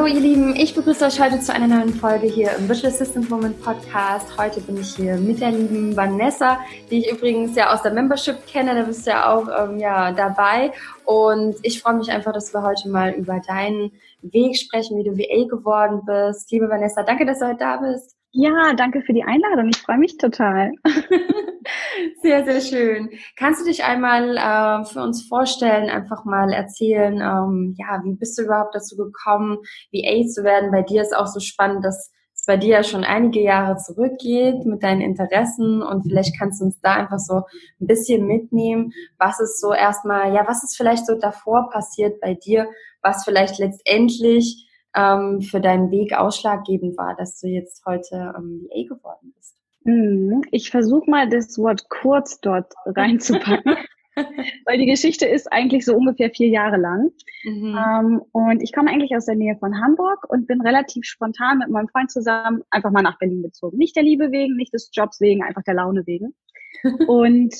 [0.00, 3.30] Hallo ihr Lieben, ich begrüße euch heute zu einer neuen Folge hier im Visual Assistant
[3.30, 4.34] Woman Podcast.
[4.38, 6.58] Heute bin ich hier mit der lieben Vanessa,
[6.90, 10.10] die ich übrigens ja aus der Membership kenne, da bist du ja auch ähm, ja,
[10.12, 10.72] dabei.
[11.04, 13.92] Und ich freue mich einfach, dass wir heute mal über deinen
[14.22, 16.50] Weg sprechen, wie du VA geworden bist.
[16.50, 18.16] Liebe Vanessa, danke, dass du heute da bist.
[18.32, 19.70] Ja, danke für die Einladung.
[19.70, 20.70] Ich freue mich total.
[22.22, 23.10] sehr, sehr schön.
[23.36, 28.38] Kannst du dich einmal äh, für uns vorstellen, einfach mal erzählen, ähm, ja, wie bist
[28.38, 29.58] du überhaupt dazu gekommen,
[29.92, 30.70] VA zu werden?
[30.70, 34.64] Bei dir ist auch so spannend, dass es bei dir ja schon einige Jahre zurückgeht
[34.64, 37.42] mit deinen Interessen und vielleicht kannst du uns da einfach so
[37.80, 42.34] ein bisschen mitnehmen, was ist so erstmal, ja, was ist vielleicht so davor passiert bei
[42.34, 42.68] dir,
[43.02, 48.94] was vielleicht letztendlich ähm, für deinen Weg ausschlaggebend war, dass du jetzt heute ähm, VA
[48.94, 49.56] geworden bist?
[49.84, 53.76] Hm, ich versuche mal das Wort kurz dort reinzupacken.
[54.66, 57.10] weil die Geschichte ist eigentlich so ungefähr vier Jahre lang.
[57.44, 57.78] Mhm.
[57.78, 61.68] Ähm, und ich komme eigentlich aus der Nähe von Hamburg und bin relativ spontan mit
[61.68, 63.78] meinem Freund zusammen einfach mal nach Berlin gezogen.
[63.78, 66.34] Nicht der Liebe wegen, nicht des Jobs wegen, einfach der Laune wegen.
[67.08, 67.54] und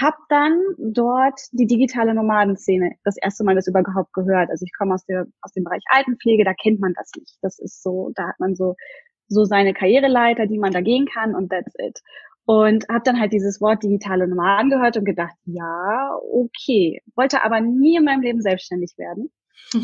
[0.00, 4.50] habe dann dort die digitale Nomadenszene das erste Mal das überhaupt gehört.
[4.50, 7.36] Also ich komme aus, der, aus dem Bereich Altenpflege, da kennt man das nicht.
[7.42, 8.74] Das ist so, da hat man so,
[9.28, 12.00] so seine Karriereleiter, die man da gehen kann und that's it.
[12.46, 17.00] Und habe dann halt dieses Wort digitale Nomaden gehört und gedacht, ja, okay.
[17.16, 19.30] Wollte aber nie in meinem Leben selbstständig werden.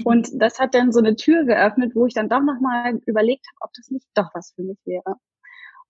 [0.05, 3.69] Und das hat dann so eine Tür geöffnet, wo ich dann doch nochmal überlegt habe,
[3.69, 5.16] ob das nicht doch was für mich wäre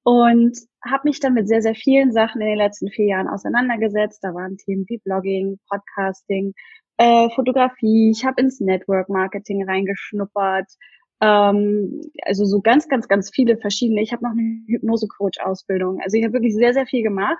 [0.02, 4.20] und habe mich dann mit sehr, sehr vielen Sachen in den letzten vier Jahren auseinandergesetzt.
[4.22, 6.54] Da waren Themen wie Blogging, Podcasting,
[6.96, 8.10] äh, Fotografie.
[8.10, 10.66] Ich habe ins Network Marketing reingeschnuppert.
[11.20, 14.02] Ähm, also so ganz, ganz, ganz viele verschiedene.
[14.02, 16.00] Ich habe noch eine Hypnose-Coach-Ausbildung.
[16.02, 17.38] Also ich habe wirklich sehr, sehr viel gemacht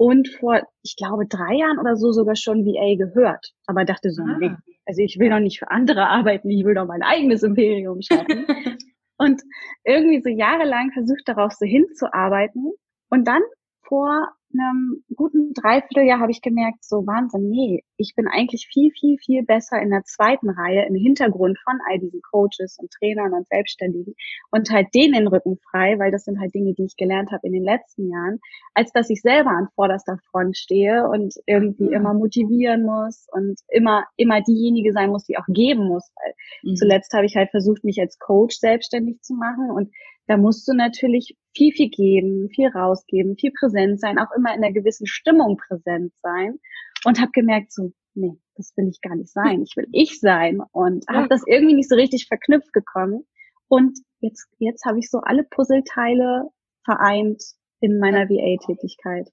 [0.00, 3.52] und vor, ich glaube, drei Jahren oder so sogar schon VA gehört.
[3.66, 4.38] Aber dachte so, ah.
[4.40, 4.50] nee,
[4.86, 8.46] also ich will doch nicht für andere arbeiten, ich will doch mein eigenes Imperium schaffen.
[9.20, 9.42] Und
[9.84, 12.72] irgendwie so jahrelang versucht darauf so hinzuarbeiten.
[13.10, 13.42] Und dann
[13.82, 19.18] vor einem guten Dreivierteljahr habe ich gemerkt, so Wahnsinn, nee, ich bin eigentlich viel, viel,
[19.18, 23.46] viel besser in der zweiten Reihe im Hintergrund von all diesen Coaches und Trainern und
[23.48, 24.14] Selbstständigen
[24.50, 27.46] und halt denen den Rücken frei, weil das sind halt Dinge, die ich gelernt habe
[27.46, 28.40] in den letzten Jahren,
[28.74, 31.92] als dass ich selber an vorderster Front stehe und irgendwie mhm.
[31.92, 36.76] immer motivieren muss und immer, immer diejenige sein muss, die auch geben muss, weil mhm.
[36.76, 39.90] zuletzt habe ich halt versucht, mich als Coach selbstständig zu machen und
[40.30, 44.62] da musst du natürlich viel, viel geben, viel rausgeben, viel präsent sein, auch immer in
[44.62, 46.60] einer gewissen Stimmung präsent sein.
[47.04, 49.64] Und habe gemerkt, so, nee, das will ich gar nicht sein.
[49.64, 50.60] Ich will ich sein.
[50.70, 51.16] Und ja.
[51.16, 53.26] habe das irgendwie nicht so richtig verknüpft gekommen.
[53.66, 56.44] Und jetzt, jetzt habe ich so alle Puzzleteile
[56.84, 57.42] vereint
[57.80, 59.28] in meiner VA-Tätigkeit.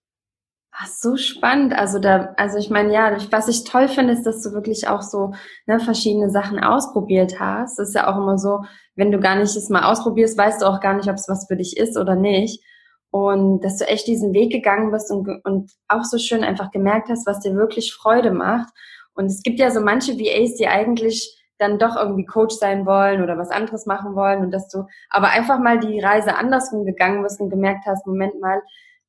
[0.72, 1.74] Ach, so spannend.
[1.74, 5.02] Also da, also ich meine, ja, was ich toll finde, ist, dass du wirklich auch
[5.02, 5.34] so
[5.66, 7.80] ne, verschiedene Sachen ausprobiert hast.
[7.80, 8.64] Das ist ja auch immer so,
[8.96, 11.48] wenn du gar nicht es mal ausprobierst, weißt du auch gar nicht, ob es was
[11.48, 12.64] für dich ist oder nicht.
[13.10, 17.10] Und dass du echt diesen Weg gegangen bist und, und auch so schön einfach gemerkt
[17.10, 18.70] hast, was dir wirklich Freude macht.
[19.16, 23.24] Und es gibt ja so manche VAs, die eigentlich dann doch irgendwie Coach sein wollen
[23.24, 27.24] oder was anderes machen wollen und dass du aber einfach mal die Reise andersrum gegangen
[27.24, 28.62] bist und gemerkt hast, Moment mal,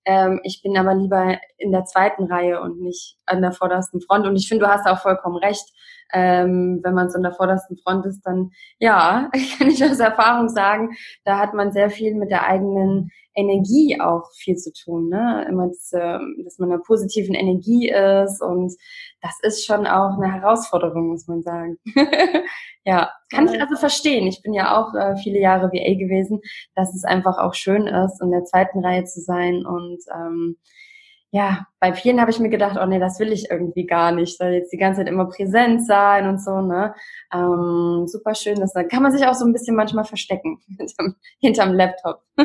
[0.09, 4.27] ähm, ich bin aber lieber in der zweiten Reihe und nicht an der vordersten Front.
[4.27, 5.71] Und ich finde, du hast auch vollkommen recht.
[6.13, 10.49] Ähm, wenn man so an der vordersten Front ist, dann ja, kann ich aus Erfahrung
[10.49, 15.09] sagen, da hat man sehr viel mit der eigenen Energie auch viel zu tun.
[15.09, 15.47] Ne?
[15.49, 18.75] Immer diese, dass man in einer positiven Energie ist und
[19.23, 21.79] das ist schon auch eine Herausforderung, muss man sagen.
[22.85, 24.27] ja, kann ich also verstehen.
[24.27, 26.41] Ich bin ja auch äh, viele Jahre VA gewesen,
[26.75, 30.57] dass es einfach auch schön ist, in der zweiten Reihe zu sein und ähm,
[31.31, 34.39] ja, bei vielen habe ich mir gedacht, oh nee, das will ich irgendwie gar nicht.
[34.39, 36.94] Soll jetzt die ganze Zeit immer präsent sein und so, ne?
[37.33, 38.56] Ähm, super schön.
[38.56, 42.23] Das, da kann man sich auch so ein bisschen manchmal verstecken hinterm, hinterm Laptop.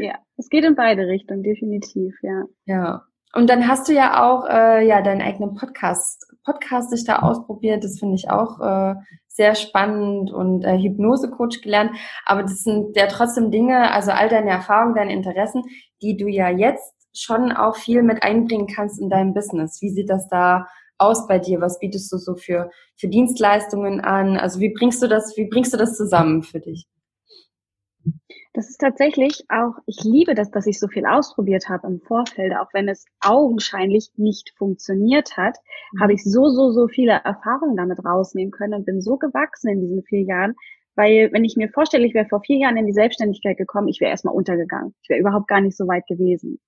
[0.00, 2.44] ja, es geht in beide Richtungen, definitiv, ja.
[2.64, 3.02] Ja.
[3.34, 7.84] Und dann hast du ja auch äh, ja deinen eigenen Podcast, Podcast sich da ausprobiert.
[7.84, 8.94] Das finde ich auch äh,
[9.28, 11.90] sehr spannend und äh, Hypnose-Coach gelernt.
[12.24, 15.64] Aber das sind ja trotzdem Dinge, also all deine Erfahrungen, deine Interessen,
[16.00, 19.80] die du ja jetzt schon auch viel mit einbringen kannst in deinem Business.
[19.82, 20.68] Wie sieht das da
[20.98, 21.60] aus bei dir?
[21.60, 24.36] Was bietest du so für, für Dienstleistungen an?
[24.36, 26.86] Also wie bringst du das, wie bringst du das zusammen für dich?
[28.52, 32.54] Das ist tatsächlich auch, ich liebe das, dass ich so viel ausprobiert habe im Vorfeld,
[32.56, 35.58] auch wenn es augenscheinlich nicht funktioniert hat,
[35.92, 36.00] mhm.
[36.00, 39.80] habe ich so, so, so viele Erfahrungen damit rausnehmen können und bin so gewachsen in
[39.82, 40.54] diesen vier Jahren,
[40.94, 44.00] weil wenn ich mir vorstelle, ich wäre vor vier Jahren in die Selbstständigkeit gekommen, ich
[44.00, 44.94] wäre erstmal untergegangen.
[45.02, 46.58] Ich wäre überhaupt gar nicht so weit gewesen.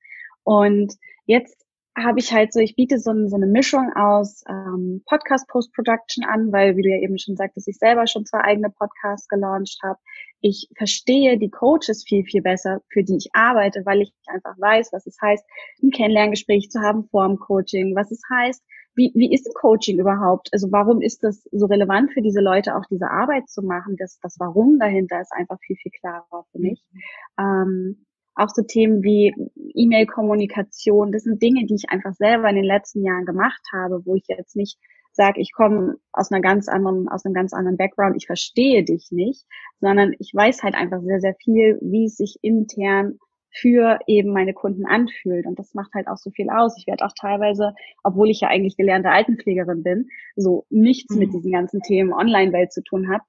[0.48, 0.94] Und
[1.26, 6.50] jetzt habe ich halt so, ich biete so, so eine Mischung aus ähm, Podcast-Post-Production an,
[6.52, 9.98] weil, wie du ja eben schon sagtest, ich selber schon zwei eigene Podcasts gelauncht habe.
[10.40, 14.90] Ich verstehe die Coaches viel, viel besser, für die ich arbeite, weil ich einfach weiß,
[14.92, 15.44] was es heißt,
[15.82, 18.64] ein Kennenlerngespräch zu haben vor dem Coaching, was es heißt,
[18.94, 20.48] wie, wie ist ein Coaching überhaupt?
[20.52, 23.96] Also warum ist das so relevant für diese Leute, auch diese Arbeit zu machen?
[23.98, 26.82] Das, das Warum dahinter ist einfach viel, viel klarer für mich.
[26.90, 27.00] Mhm.
[27.38, 28.06] Ähm,
[28.38, 29.34] auch so Themen wie
[29.78, 34.14] E-Mail-Kommunikation, das sind Dinge, die ich einfach selber in den letzten Jahren gemacht habe, wo
[34.14, 34.78] ich jetzt nicht
[35.12, 39.08] sage, ich komme aus einer ganz anderen, aus einem ganz anderen Background, ich verstehe dich
[39.10, 39.46] nicht,
[39.80, 43.18] sondern ich weiß halt einfach sehr, sehr viel, wie es sich intern
[43.50, 45.46] für eben meine Kunden anfühlt.
[45.46, 46.76] Und das macht halt auch so viel aus.
[46.78, 51.20] Ich werde auch teilweise, obwohl ich ja eigentlich gelernte Altenpflegerin bin, so nichts mhm.
[51.20, 53.24] mit diesen ganzen Themen Online-Welt zu tun habe,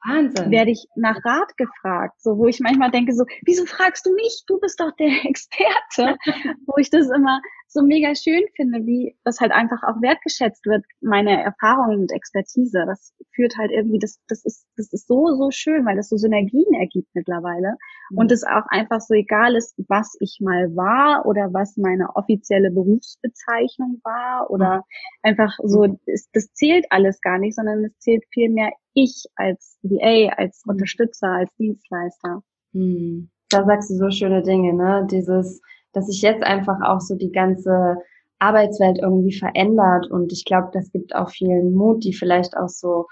[0.51, 2.21] werde ich nach Rat gefragt.
[2.21, 4.43] So, wo ich manchmal denke so, wieso fragst du mich?
[4.47, 6.17] Du bist doch der Experte.
[6.65, 10.83] wo ich das immer so mega schön finde, wie das halt einfach auch wertgeschätzt wird,
[11.01, 12.83] meine Erfahrung und Expertise.
[12.87, 16.17] Das führt halt irgendwie, das, das ist, das ist so, so schön, weil das so
[16.17, 17.77] Synergien ergibt mittlerweile.
[18.09, 18.17] Mhm.
[18.17, 22.71] Und es auch einfach so egal ist, was ich mal war oder was meine offizielle
[22.71, 24.83] Berufsbezeichnung war oder mhm.
[25.21, 30.33] einfach so, das, das zählt alles gar nicht, sondern es zählt vielmehr ich als VA,
[30.35, 30.71] als mhm.
[30.71, 32.41] Unterstützer, als Dienstleister.
[32.73, 33.29] Mhm.
[33.49, 35.07] Da sagst du so schöne Dinge, ne?
[35.09, 35.61] Dieses,
[35.93, 37.97] dass sich jetzt einfach auch so die ganze
[38.39, 40.09] Arbeitswelt irgendwie verändert.
[40.09, 43.05] Und ich glaube, das gibt auch vielen Mut, die vielleicht aus so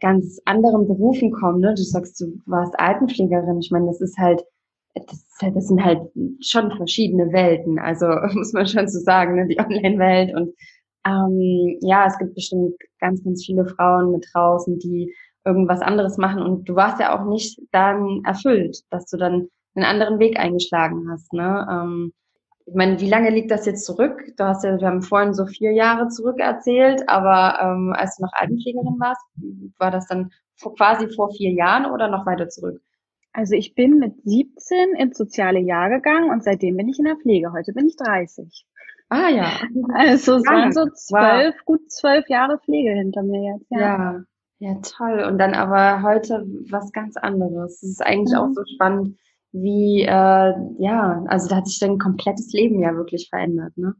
[0.00, 1.60] ganz anderen Berufen kommen.
[1.60, 1.74] Ne?
[1.74, 3.60] Du sagst, du warst Altenpflegerin.
[3.60, 4.42] Ich meine, das ist halt,
[4.94, 6.00] das, halt, das sind halt
[6.40, 7.78] schon verschiedene Welten.
[7.78, 9.46] Also muss man schon so sagen, ne?
[9.46, 10.34] die Online-Welt.
[10.34, 10.54] Und
[11.06, 16.42] ähm, ja, es gibt bestimmt ganz, ganz viele Frauen mit draußen, die irgendwas anderes machen.
[16.42, 21.08] Und du warst ja auch nicht dann erfüllt, dass du dann einen anderen Weg eingeschlagen
[21.10, 21.32] hast.
[21.32, 21.66] Ne?
[21.70, 22.12] Ähm,
[22.70, 24.32] ich meine, wie lange liegt das jetzt zurück?
[24.36, 28.22] Du hast ja, wir haben vorhin so vier Jahre zurück erzählt, aber ähm, als du
[28.22, 29.20] noch Altenpflegerin warst,
[29.78, 30.30] war das dann
[30.76, 32.80] quasi vor vier Jahren oder noch weiter zurück?
[33.32, 37.16] Also ich bin mit 17 ins soziale Jahr gegangen und seitdem bin ich in der
[37.16, 37.52] Pflege.
[37.52, 38.64] Heute bin ich 30.
[39.08, 39.50] Ah ja.
[39.94, 41.64] Also es waren so zwölf, wow.
[41.64, 43.66] gut zwölf Jahre Pflege hinter mir jetzt.
[43.70, 43.80] Ja.
[43.80, 44.20] ja.
[44.60, 45.24] ja, toll.
[45.24, 47.82] Und dann aber heute was ganz anderes.
[47.82, 48.38] Es ist eigentlich mhm.
[48.38, 49.18] auch so spannend,
[49.52, 53.94] wie, äh, ja, also da hat sich dein komplettes Leben ja wirklich verändert, ne?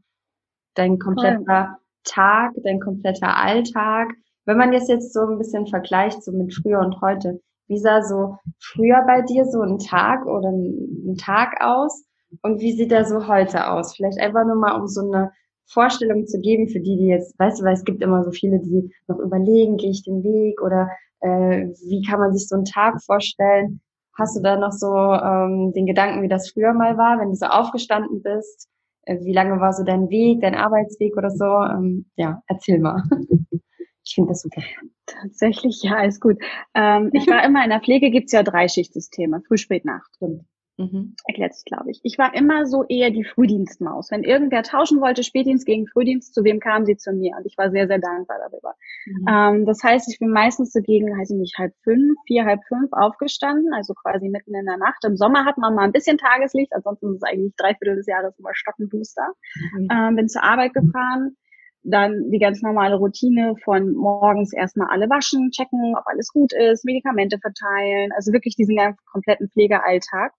[0.75, 1.77] Dein kompletter.
[2.03, 4.13] Tag, dein kompletter Alltag.
[4.45, 8.01] Wenn man das jetzt so ein bisschen vergleicht, so mit früher und heute, wie sah
[8.01, 12.05] so früher bei dir so ein Tag oder ein, Tag aus
[12.41, 13.95] und wie sieht er so heute aus?
[13.95, 15.31] Vielleicht einfach nur mal, um so eine
[15.67, 18.59] Vorstellung zu geben für die, die jetzt, weißt du, weil es gibt immer so viele,
[18.59, 20.89] die noch überlegen, gehe ich den Weg oder
[21.19, 23.81] äh, wie kann man sich so einen Tag vorstellen?
[24.21, 27.35] Hast du da noch so ähm, den Gedanken, wie das früher mal war, wenn du
[27.35, 28.69] so aufgestanden bist?
[29.01, 31.45] Äh, wie lange war so dein Weg, dein Arbeitsweg oder so?
[31.45, 33.03] Ähm, ja, erzähl mal.
[34.03, 34.63] Ich finde das super.
[35.05, 36.37] Tatsächlich, ja, ist gut.
[36.73, 40.09] Ähm, ich war immer in der Pflege, gibt's ja drei Schichtsysteme, Früh, Spät, Nacht.
[40.15, 40.43] Stimmt.
[40.81, 41.15] Mhm.
[41.27, 41.99] Erklärt sich, glaube ich.
[42.03, 44.11] Ich war immer so eher die Frühdienstmaus.
[44.11, 47.35] Wenn irgendwer tauschen wollte, Spätdienst gegen Frühdienst, zu wem kam sie zu mir?
[47.37, 48.73] Und ich war sehr, sehr dankbar darüber.
[49.05, 49.25] Mhm.
[49.27, 52.61] Ähm, das heißt, ich bin meistens so gegen, weiß ich nicht, halb fünf, vier, halb
[52.67, 55.03] fünf aufgestanden, also quasi mitten in der Nacht.
[55.05, 58.07] Im Sommer hat man mal ein bisschen Tageslicht, ansonsten ist es eigentlich drei Viertel des
[58.07, 59.33] Jahres immer stockenduster.
[59.77, 59.87] Mhm.
[59.91, 61.35] Ähm, bin zur Arbeit gefahren
[61.83, 66.85] dann die ganz normale Routine von morgens erstmal alle waschen, checken, ob alles gut ist,
[66.85, 70.31] Medikamente verteilen, also wirklich diesen ganzen kompletten Pflegealltag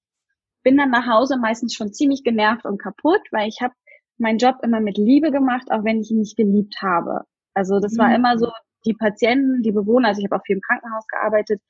[0.63, 3.75] bin dann nach Hause meistens schon ziemlich genervt und kaputt, weil ich habe
[4.19, 7.25] meinen Job immer mit Liebe gemacht, auch wenn ich ihn nicht geliebt habe.
[7.55, 7.99] Also das mhm.
[7.99, 8.51] war immer so,
[8.85, 11.61] die Patienten, die Bewohner, also ich habe auch viel im Krankenhaus gearbeitet,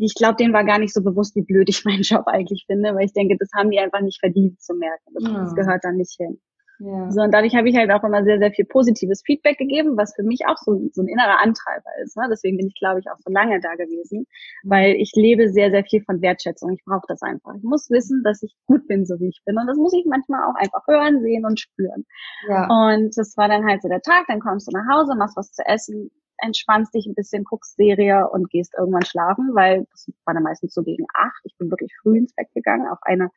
[0.00, 2.94] ich glaube, denen war gar nicht so bewusst, wie blöd ich meinen Job eigentlich finde,
[2.94, 5.14] weil ich denke, das haben die einfach nicht verdient zu merken.
[5.14, 5.40] Das, ja.
[5.40, 6.40] das gehört dann nicht hin.
[6.80, 7.10] Ja.
[7.10, 10.14] So, und dadurch habe ich halt auch immer sehr, sehr viel positives Feedback gegeben, was
[10.14, 12.16] für mich auch so, so ein innerer Antreiber ist.
[12.16, 12.28] Ne?
[12.30, 14.26] Deswegen bin ich, glaube ich, auch so lange da gewesen,
[14.62, 16.72] weil ich lebe sehr, sehr viel von Wertschätzung.
[16.72, 17.54] Ich brauche das einfach.
[17.56, 19.58] Ich muss wissen, dass ich gut bin, so wie ich bin.
[19.58, 22.04] Und das muss ich manchmal auch einfach hören, sehen und spüren.
[22.48, 22.68] Ja.
[22.70, 25.52] Und das war dann halt so der Tag, dann kommst du nach Hause, machst was
[25.52, 30.34] zu essen, entspannst dich ein bisschen, guckst Serie und gehst irgendwann schlafen, weil das war
[30.34, 31.40] dann meistens so gegen acht.
[31.44, 33.30] Ich bin wirklich früh ins Bett gegangen, auf eine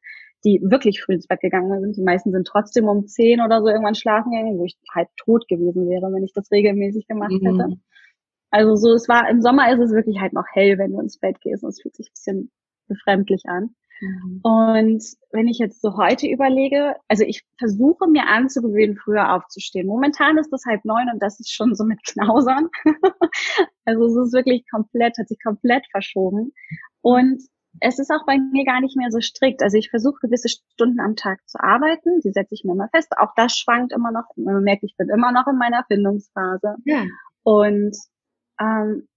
[0.44, 1.98] die wirklich früh ins Bett gegangen sind.
[1.98, 5.48] Die meisten sind trotzdem um zehn oder so irgendwann schlafen gegangen, wo ich halb tot
[5.48, 7.46] gewesen wäre, wenn ich das regelmäßig gemacht mhm.
[7.46, 7.78] hätte.
[8.50, 11.20] Also so, es war, im Sommer ist es wirklich halt noch hell, wenn du ins
[11.20, 12.52] Bett gehst und es fühlt sich ein bisschen
[12.88, 13.76] befremdlich an.
[14.02, 14.40] Mhm.
[14.42, 19.88] Und wenn ich jetzt so heute überlege, also ich versuche mir anzugewöhnen, früher aufzustehen.
[19.88, 22.70] Momentan ist das halb neun und das ist schon so mit Knausern.
[23.86, 26.52] also es ist wirklich komplett, hat sich komplett verschoben.
[27.02, 27.42] Und
[27.82, 29.64] es ist auch bei mir gar nicht mehr so strikt.
[29.64, 32.22] Also ich versuche gewisse Stunden am Tag zu arbeiten.
[32.24, 33.12] Die setze ich mir immer fest.
[33.18, 34.26] Auch das schwankt immer noch.
[34.36, 36.76] Man merkt, ich bin immer noch in meiner Findungsphase.
[36.86, 37.06] Ja.
[37.44, 37.98] Und
[38.60, 39.08] ähm,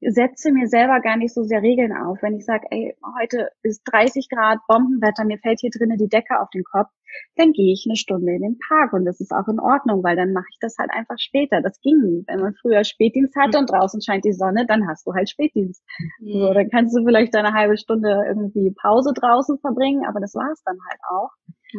[0.00, 2.18] setze mir selber gar nicht so sehr Regeln auf.
[2.22, 6.40] Wenn ich sage, ey, heute ist 30 Grad Bombenwetter, mir fällt hier drinnen die Decke
[6.40, 6.88] auf den Kopf,
[7.36, 10.16] dann gehe ich eine Stunde in den Park und das ist auch in Ordnung, weil
[10.16, 11.62] dann mache ich das halt einfach später.
[11.62, 12.24] Das ging nie.
[12.26, 15.82] Wenn man früher Spätdienst hatte und draußen scheint die Sonne, dann hast du halt Spätdienst.
[16.20, 16.32] Mhm.
[16.32, 20.50] So, dann kannst du vielleicht eine halbe Stunde irgendwie Pause draußen verbringen, aber das war
[20.52, 21.30] es dann halt auch.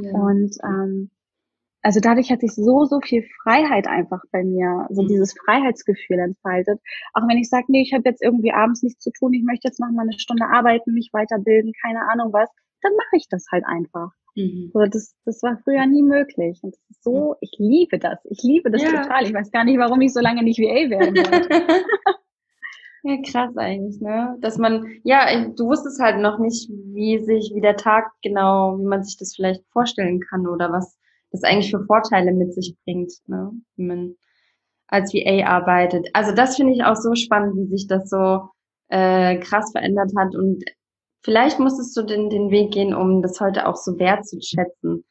[0.02, 0.12] Ja.
[0.12, 1.12] Und ähm,
[1.82, 5.08] also dadurch hat sich so, so viel Freiheit einfach bei mir, so mhm.
[5.08, 6.80] dieses Freiheitsgefühl entfaltet.
[7.14, 9.68] Auch wenn ich sage, nee, ich habe jetzt irgendwie abends nichts zu tun, ich möchte
[9.68, 12.50] jetzt noch mal eine Stunde arbeiten, mich weiterbilden, keine Ahnung was,
[12.82, 14.12] dann mache ich das halt einfach.
[14.36, 14.72] Mhm.
[14.74, 16.60] So, das, das war früher nie möglich.
[16.62, 18.20] Und das ist so, ich liebe das.
[18.26, 19.02] Ich liebe das ja.
[19.02, 19.24] total.
[19.24, 21.50] Ich weiß gar nicht, warum ich so lange nicht VA werden wollte.
[23.04, 24.38] ja, krass eigentlich, ne?
[24.42, 28.86] Dass man, ja, du wusstest halt noch nicht, wie sich, wie der Tag genau, wie
[28.86, 30.99] man sich das vielleicht vorstellen kann oder was
[31.32, 33.52] das eigentlich für Vorteile mit sich bringt, ne?
[33.76, 34.16] Wie man
[34.88, 36.08] als VA arbeitet.
[36.14, 38.50] Also das finde ich auch so spannend, wie sich das so
[38.90, 40.64] äh, krass verändert hat und
[41.22, 45.06] vielleicht musstest du den, den Weg gehen, um das heute auch so wertzuschätzen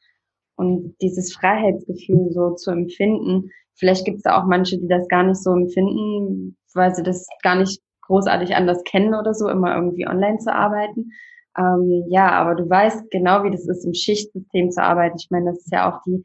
[0.55, 3.49] und dieses Freiheitsgefühl so zu empfinden.
[3.75, 7.25] Vielleicht gibt es da auch manche, die das gar nicht so empfinden, weil sie das
[7.41, 11.11] gar nicht großartig anders kennen oder so, immer irgendwie online zu arbeiten.
[11.57, 15.17] Ähm, ja, aber du weißt genau, wie das ist, im Schichtsystem zu arbeiten.
[15.19, 16.23] Ich meine, das ist ja auch die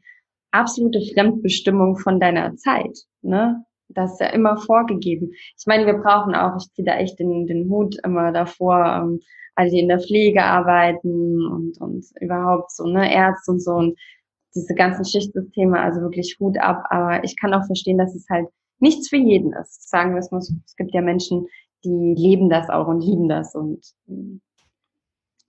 [0.51, 2.97] absolute Fremdbestimmung von deiner Zeit.
[3.21, 3.63] Ne?
[3.89, 5.31] Das ist ja immer vorgegeben.
[5.57, 9.19] Ich meine, wir brauchen auch, ich ziehe da echt den, den Hut immer davor, ähm,
[9.55, 13.97] alle, die in der Pflege arbeiten und, und überhaupt so, ne, Ärzte und so und
[14.53, 16.83] diese ganzen Schichtsysteme, also wirklich Hut ab.
[16.89, 18.47] Aber ich kann auch verstehen, dass es halt
[18.79, 19.89] nichts für jeden ist.
[19.89, 21.47] Sagen wir es mal, es gibt ja Menschen,
[21.83, 24.41] die leben das auch und lieben das und hm,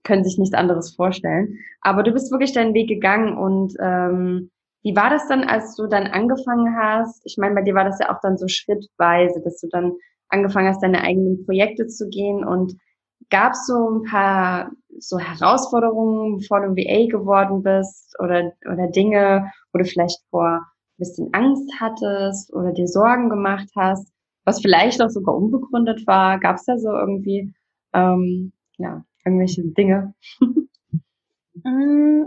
[0.03, 1.57] können sich nichts anderes vorstellen.
[1.81, 4.51] Aber du bist wirklich deinen Weg gegangen und ähm,
[4.83, 7.21] wie war das dann, als du dann angefangen hast?
[7.25, 9.93] Ich meine, bei dir war das ja auch dann so schrittweise, dass du dann
[10.29, 12.73] angefangen hast, deine eigenen Projekte zu gehen und
[13.29, 19.51] gab es so ein paar so Herausforderungen, bevor du VA geworden bist oder, oder Dinge,
[19.73, 24.11] wo du vielleicht vor ein bisschen Angst hattest oder dir Sorgen gemacht hast,
[24.45, 26.39] was vielleicht auch sogar unbegründet war?
[26.39, 27.53] Gab es da so irgendwie
[27.93, 30.13] ähm, ja, irgendwelche Dinge?
[31.63, 32.25] Mm,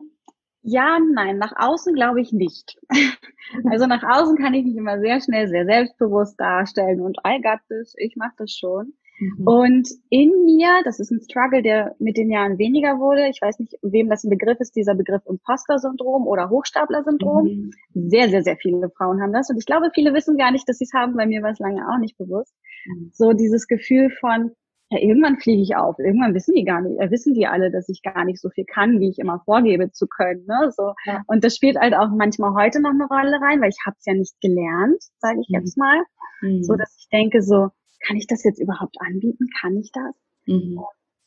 [0.63, 2.77] ja, nein, nach außen glaube ich nicht.
[3.69, 7.59] Also nach außen kann ich mich immer sehr schnell, sehr selbstbewusst darstellen und I got
[7.69, 8.93] this, ich mache das schon.
[9.21, 9.47] Mhm.
[9.47, 13.29] Und in mir, das ist ein Struggle, der mit den Jahren weniger wurde.
[13.29, 17.71] Ich weiß nicht, wem das ein Begriff ist, dieser Begriff Imposter-Syndrom oder Hochstapler-Syndrom.
[17.95, 18.09] Mhm.
[18.09, 19.51] Sehr, sehr, sehr viele Frauen haben das.
[19.51, 21.17] Und ich glaube, viele wissen gar nicht, dass sie es haben.
[21.17, 22.55] Bei mir war es lange auch nicht bewusst.
[22.87, 23.11] Mhm.
[23.13, 24.53] So dieses Gefühl von,
[24.91, 25.99] ja, irgendwann fliege ich auf.
[25.99, 28.65] Irgendwann wissen die gar nicht, äh, wissen die alle, dass ich gar nicht so viel
[28.65, 30.45] kann, wie ich immer vorgebe zu können.
[30.47, 30.73] Ne?
[30.73, 30.95] So.
[31.07, 31.23] Ja.
[31.29, 34.05] Und das spielt halt auch manchmal heute noch eine Rolle rein, weil ich habe es
[34.05, 35.61] ja nicht gelernt, sage ich mhm.
[35.61, 36.03] jetzt mal.
[36.43, 36.65] Mhm.
[36.65, 37.69] So dass ich denke so,
[38.05, 39.47] kann ich das jetzt überhaupt anbieten?
[39.61, 40.15] Kann ich das?
[40.47, 40.81] Mhm.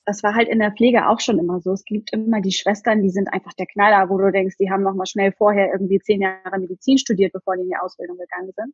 [0.05, 1.71] Das war halt in der Pflege auch schon immer so.
[1.71, 4.83] Es gibt immer die Schwestern, die sind einfach der Knaller, wo du denkst, die haben
[4.83, 8.51] noch mal schnell vorher irgendwie zehn Jahre Medizin studiert, bevor die in die Ausbildung gegangen
[8.55, 8.73] sind.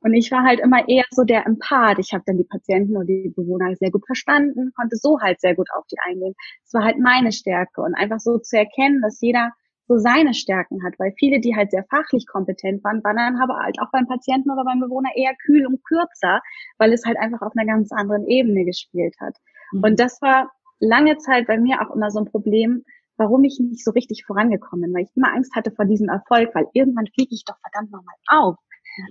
[0.00, 1.98] Und ich war halt immer eher so der Empath.
[1.98, 5.54] Ich habe dann die Patienten und die Bewohner sehr gut verstanden, konnte so halt sehr
[5.54, 6.34] gut auf die eingehen.
[6.64, 9.52] Es war halt meine Stärke und einfach so zu erkennen, dass jeder
[9.88, 13.58] so seine Stärken hat, weil viele, die halt sehr fachlich kompetent waren, waren dann aber
[13.62, 16.40] halt auch beim Patienten oder beim Bewohner eher kühl und kürzer,
[16.78, 19.36] weil es halt einfach auf einer ganz anderen Ebene gespielt hat.
[19.72, 19.84] Mhm.
[19.84, 22.84] Und das war lange Zeit bei mir auch immer so ein Problem,
[23.16, 26.54] warum ich nicht so richtig vorangekommen bin, weil ich immer Angst hatte vor diesem Erfolg,
[26.54, 28.56] weil irgendwann fliege ich doch verdammt nochmal auf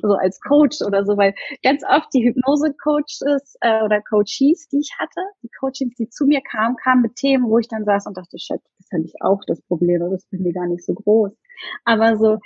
[0.01, 4.91] so als Coach oder so, weil ganz oft die Hypnose-Coaches äh, oder Coaches, die ich
[4.97, 8.17] hatte, die Coachings, die zu mir kamen, kamen mit Themen, wo ich dann saß und
[8.17, 10.93] dachte, shit, das fände ich auch das Problem, aber das finde ich gar nicht so
[10.93, 11.31] groß.
[11.85, 12.39] Aber so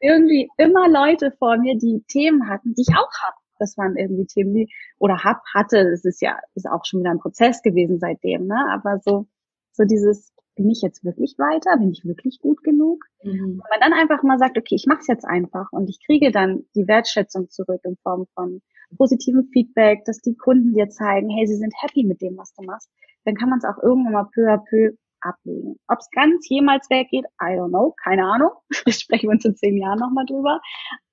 [0.00, 3.36] irgendwie immer Leute vor mir, die Themen hatten, die ich auch habe.
[3.62, 7.10] Das waren irgendwie Themen, die, oder hab, hatte, das ist ja, ist auch schon wieder
[7.10, 8.66] ein Prozess gewesen seitdem, ne?
[8.72, 9.26] Aber so,
[9.72, 11.78] so dieses, bin ich jetzt wirklich weiter?
[11.78, 13.04] Bin ich wirklich gut genug?
[13.22, 13.60] Mhm.
[13.62, 16.30] Wenn man dann einfach mal sagt, okay, ich mache es jetzt einfach und ich kriege
[16.30, 18.60] dann die Wertschätzung zurück in Form von
[18.96, 22.62] positivem Feedback, dass die Kunden dir zeigen, hey, sie sind happy mit dem, was du
[22.64, 22.90] machst,
[23.24, 25.76] dann kann man es auch irgendwann mal peu à peu ablegen.
[25.88, 28.50] Ob es ganz jemals weggeht, I don't know, keine Ahnung.
[28.88, 30.60] Sprechen wir uns in zehn Jahren nochmal drüber.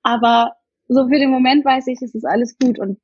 [0.01, 0.53] Aber
[0.89, 2.99] so für den Moment weiß ich, es ist alles gut und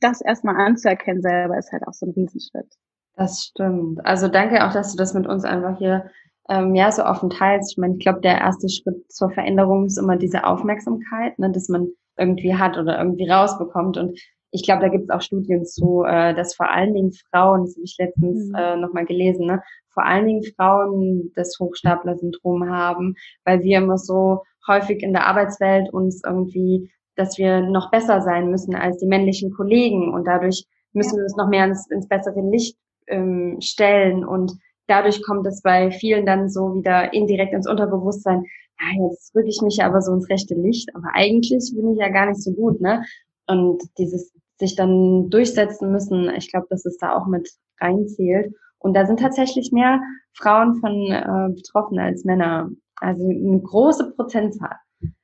[0.00, 2.74] das erstmal anzuerkennen selber ist halt auch so ein Riesenschritt.
[3.14, 4.04] Das stimmt.
[4.04, 6.10] Also danke auch, dass du das mit uns einfach hier
[6.48, 7.72] ähm, ja so offen teilst.
[7.72, 11.68] Ich meine, ich glaube, der erste Schritt zur Veränderung ist immer diese Aufmerksamkeit, ne, dass
[11.68, 13.96] man irgendwie hat oder irgendwie rausbekommt.
[13.96, 14.18] Und
[14.50, 17.74] ich glaube, da gibt es auch Studien zu, äh, dass vor allen Dingen Frauen, das
[17.74, 18.54] habe ich letztens mhm.
[18.54, 19.62] äh, nochmal gelesen, ne,
[19.92, 25.92] vor allen Dingen Frauen das Hochstapler-Syndrom haben, weil wir immer so häufig in der Arbeitswelt
[25.92, 31.16] uns irgendwie, dass wir noch besser sein müssen als die männlichen Kollegen und dadurch müssen
[31.16, 32.76] wir uns noch mehr ins, ins bessere Licht
[33.06, 34.52] ähm, stellen und
[34.86, 38.44] dadurch kommt es bei vielen dann so wieder indirekt ins Unterbewusstsein,
[38.80, 42.08] ja, jetzt rücke ich mich aber so ins rechte Licht, aber eigentlich bin ich ja
[42.08, 43.04] gar nicht so gut, ne?
[43.46, 47.50] Und dieses sich dann durchsetzen müssen, ich glaube, dass es da auch mit
[47.80, 48.54] reinzählt.
[48.78, 50.00] Und da sind tatsächlich mehr
[50.34, 52.70] Frauen von äh, betroffen als Männer.
[52.96, 54.76] Also eine große Prozentzahl.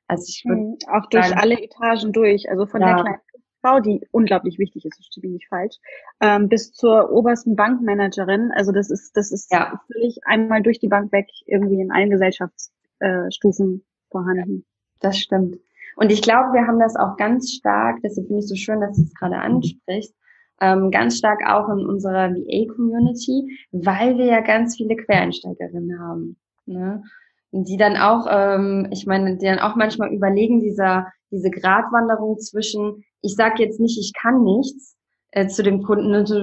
[0.09, 2.95] Also ich würde mhm, auch durch sagen, alle Etagen durch, also von ja.
[2.95, 3.21] der kleinen
[3.61, 5.77] Frau, die unglaublich wichtig ist, das stehe ich nicht falsch,
[6.21, 8.51] ähm, bis zur obersten Bankmanagerin.
[8.55, 9.81] Also das ist das ist ja.
[9.93, 14.65] völlig einmal durch die Bank weg irgendwie in allen Gesellschaftsstufen äh, vorhanden.
[15.01, 15.59] Das stimmt.
[15.97, 18.97] Und ich glaube, wir haben das auch ganz stark, deshalb finde ich so schön, dass
[18.97, 20.15] du es gerade ansprichst,
[20.61, 26.37] ähm, ganz stark auch in unserer VA-Community, weil wir ja ganz viele Quereinsteigerinnen haben.
[26.67, 27.03] Ne?
[27.53, 33.05] Die dann auch, ähm, ich meine, die dann auch manchmal überlegen, dieser, diese Gratwanderung zwischen,
[33.23, 34.97] ich sage jetzt nicht, ich kann nichts,
[35.31, 36.37] äh, zu dem Kunden und so,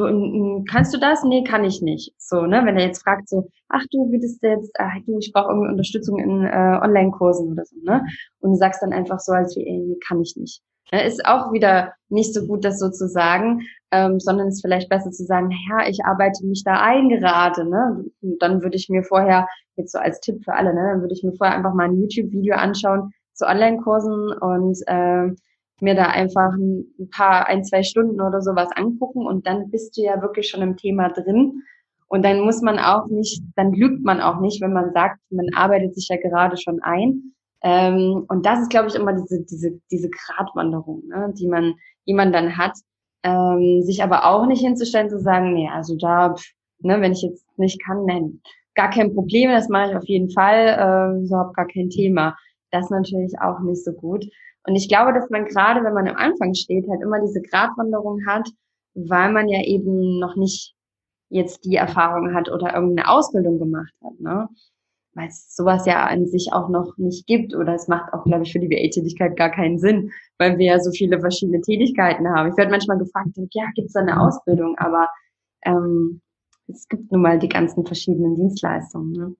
[0.69, 1.24] kannst du das?
[1.24, 2.13] Nee, kann ich nicht.
[2.17, 5.31] So, ne, wenn er jetzt fragt so, ach du, würdest du jetzt, ach du, ich
[5.33, 8.05] brauche irgendwie Unterstützung in äh, Online-Kursen oder so, ne?
[8.39, 10.62] Und du sagst dann einfach so, als wie, ey, nee, kann ich nicht.
[10.91, 13.61] Ja, ist auch wieder nicht so gut, das so zu sagen,
[13.91, 18.05] ähm, sondern ist vielleicht besser zu sagen, naja, ich arbeite mich da ein gerade, ne?
[18.39, 21.23] Dann würde ich mir vorher, jetzt so als Tipp für alle, ne, dann würde ich
[21.23, 25.31] mir vorher einfach mal ein YouTube-Video anschauen zu Online-Kursen und äh,
[25.81, 30.01] mir da einfach ein paar, ein, zwei Stunden oder sowas angucken und dann bist du
[30.03, 31.63] ja wirklich schon im Thema drin.
[32.07, 35.47] Und dann muss man auch nicht, dann lügt man auch nicht, wenn man sagt, man
[35.53, 37.34] arbeitet sich ja gerade schon ein.
[37.63, 41.74] Ähm, und das ist, glaube ich, immer diese, diese, diese Gratwanderung, ne, die man,
[42.07, 42.74] die man dann hat.
[43.24, 46.45] Ähm, sich aber auch nicht hinzustellen, zu sagen, nee, also da, pff,
[46.79, 48.41] ne, wenn ich jetzt nicht kann, nein,
[48.75, 52.35] gar kein Problem, das mache ich auf jeden Fall, äh, überhaupt gar kein Thema.
[52.72, 54.25] Das natürlich auch nicht so gut.
[54.68, 58.25] Und ich glaube, dass man gerade, wenn man am Anfang steht, halt immer diese Gratwanderung
[58.27, 58.50] hat,
[58.96, 60.75] weil man ja eben noch nicht
[61.29, 64.48] jetzt die Erfahrung hat oder irgendeine Ausbildung gemacht hat, ne?
[65.15, 68.43] Weil es sowas ja an sich auch noch nicht gibt oder es macht auch, glaube
[68.43, 72.49] ich, für die BA-Tätigkeit gar keinen Sinn, weil wir ja so viele verschiedene Tätigkeiten haben.
[72.49, 74.77] Ich werde manchmal gefragt, ja, gibt es da eine Ausbildung?
[74.77, 75.07] Aber
[75.63, 76.21] ähm,
[76.67, 79.11] es gibt nun mal die ganzen verschiedenen Dienstleistungen.
[79.13, 79.35] Ne?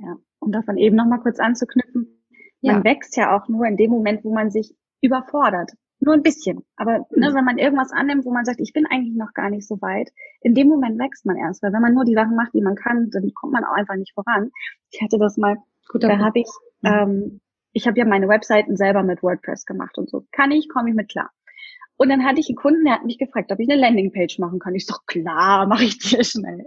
[0.00, 2.22] Ja, um davon eben nochmal kurz anzuknüpfen,
[2.62, 5.72] man wächst ja auch nur in dem Moment, wo man sich überfordert.
[6.00, 6.64] Nur ein bisschen.
[6.76, 9.66] Aber ne, wenn man irgendwas annimmt, wo man sagt, ich bin eigentlich noch gar nicht
[9.66, 11.62] so weit, in dem Moment wächst man erst.
[11.62, 13.96] Weil wenn man nur die Sachen macht, die man kann, dann kommt man auch einfach
[13.96, 14.50] nicht voran.
[14.90, 15.56] Ich hatte das mal,
[15.88, 16.48] Gut, da habe ich,
[16.84, 17.40] ähm,
[17.72, 20.24] ich habe ja meine Webseiten selber mit WordPress gemacht und so.
[20.32, 21.30] Kann ich, komme ich mit klar.
[21.96, 24.58] Und dann hatte ich einen Kunden, der hat mich gefragt, ob ich eine Landingpage machen
[24.58, 24.74] kann.
[24.74, 26.66] Ich so, klar, mache ich dir schnell.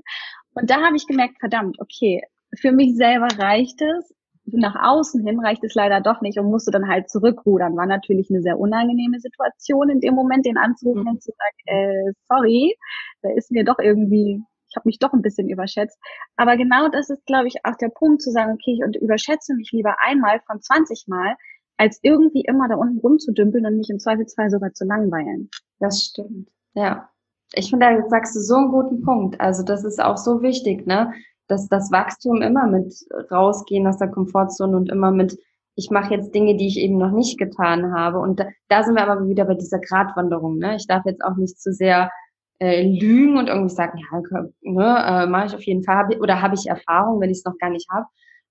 [0.54, 2.24] Und da habe ich gemerkt, verdammt, okay,
[2.56, 4.14] für mich selber reicht es,
[4.54, 7.76] nach außen hin reicht es leider doch nicht und musste dann halt zurückrudern.
[7.76, 11.10] War natürlich eine sehr unangenehme Situation in dem Moment, den anzurufen mhm.
[11.10, 12.76] und zu sagen, äh, sorry,
[13.22, 15.98] da ist mir doch irgendwie, ich habe mich doch ein bisschen überschätzt.
[16.36, 19.72] Aber genau das ist, glaube ich, auch der Punkt zu sagen, okay, ich überschätze mich
[19.72, 21.36] lieber einmal von 20 Mal,
[21.78, 25.50] als irgendwie immer da unten rumzudümpeln und mich im Zweifelsfall sogar zu langweilen.
[25.80, 26.50] Das stimmt.
[26.74, 27.10] Ja.
[27.54, 29.40] Ich finde, da sagst du so einen guten Punkt.
[29.42, 31.14] Also das ist auch so wichtig, ne?
[31.50, 32.94] Dass das Wachstum immer mit
[33.32, 35.38] rausgehen aus der Komfortzone und immer mit,
[35.76, 38.20] ich mache jetzt Dinge, die ich eben noch nicht getan habe.
[38.20, 40.58] Und da, da sind wir aber wieder bei dieser Gratwanderung.
[40.58, 40.76] Ne?
[40.76, 42.12] Ich darf jetzt auch nicht zu sehr
[42.60, 44.22] äh, lügen und irgendwie sagen, ja,
[44.62, 47.46] ne, äh, mache ich auf jeden Fall, hab oder habe ich Erfahrung, wenn ich es
[47.46, 48.06] noch gar nicht habe.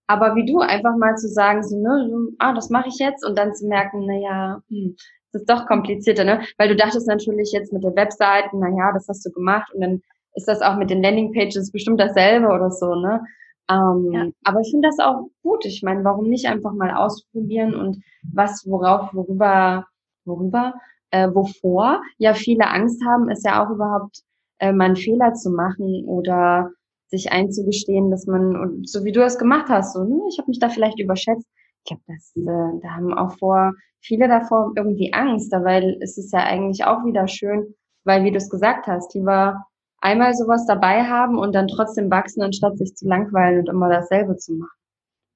[0.07, 3.25] Aber wie du, einfach mal zu sagen, so, ne, so, ah, das mache ich jetzt
[3.27, 4.97] und dann zu merken, na ja, hm,
[5.33, 6.41] das ist doch komplizierter, ne?
[6.57, 9.83] Weil du dachtest natürlich jetzt mit der Webseite, na ja, das hast du gemacht und
[9.83, 10.03] dann
[10.35, 13.23] ist das auch mit den Landingpages bestimmt dasselbe oder so, ne?
[13.71, 14.27] Ähm, ja.
[14.45, 15.65] Aber ich finde das auch gut.
[15.67, 19.87] Ich meine, warum nicht einfach mal ausprobieren und was, worauf, worüber,
[20.25, 20.75] worüber,
[21.11, 24.23] äh, wovor ja viele Angst haben, ist ja auch überhaupt
[24.59, 26.71] äh, mal einen Fehler zu machen oder
[27.09, 30.59] sich einzugestehen, dass man, so wie du es gemacht hast, so, ne, ich habe mich
[30.59, 31.47] da vielleicht überschätzt.
[31.85, 36.33] Ich glaube, das, äh, da haben auch vor viele davor irgendwie Angst, weil es ist
[36.33, 39.65] ja eigentlich auch wieder schön, weil wie du es gesagt hast, lieber
[40.01, 44.37] einmal sowas dabei haben und dann trotzdem wachsen, anstatt sich zu langweilen und immer dasselbe
[44.37, 44.79] zu machen.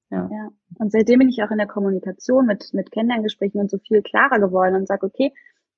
[0.09, 0.29] Ja.
[0.31, 0.49] ja.
[0.79, 4.39] Und seitdem bin ich auch in der Kommunikation mit, mit Kennenlerngesprächen und so viel klarer
[4.39, 5.33] geworden und sage, okay,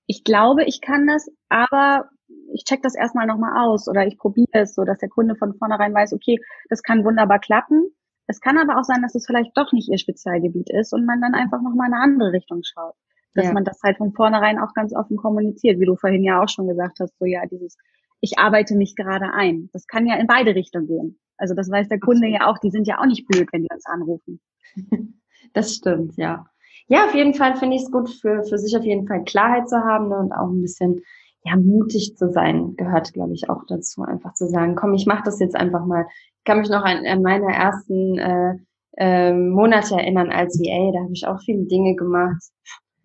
[0.08, 2.10] ich glaube, ich kann das, aber
[2.54, 5.56] ich check das erstmal nochmal aus oder ich probiere es, so dass der Kunde von
[5.56, 7.88] vornherein weiß, okay, das kann wunderbar klappen.
[8.28, 11.22] Es kann aber auch sein, dass es vielleicht doch nicht ihr Spezialgebiet ist und man
[11.22, 12.96] dann einfach nochmal in eine andere Richtung schaut.
[13.36, 13.54] dass ja.
[13.54, 16.68] man das halt von vornherein auch ganz offen kommuniziert, wie du vorhin ja auch schon
[16.68, 17.78] gesagt hast, so ja, dieses,
[18.26, 19.70] ich arbeite mich gerade ein.
[19.72, 21.20] Das kann ja in beide Richtungen gehen.
[21.38, 23.70] Also das weiß der Kunde ja auch, die sind ja auch nicht blöd, wenn die
[23.72, 24.42] uns anrufen.
[25.54, 26.48] Das stimmt, ja.
[26.88, 29.70] Ja, auf jeden Fall finde ich es gut, für, für sich auf jeden Fall Klarheit
[29.70, 31.02] zu haben ne, und auch ein bisschen
[31.46, 35.24] ja, mutig zu sein, gehört, glaube ich, auch dazu, einfach zu sagen, komm, ich mache
[35.24, 36.08] das jetzt einfach mal.
[36.40, 38.56] Ich kann mich noch an, an meine ersten äh,
[38.98, 42.42] äh, Monate erinnern als VA, da habe ich auch viele Dinge gemacht.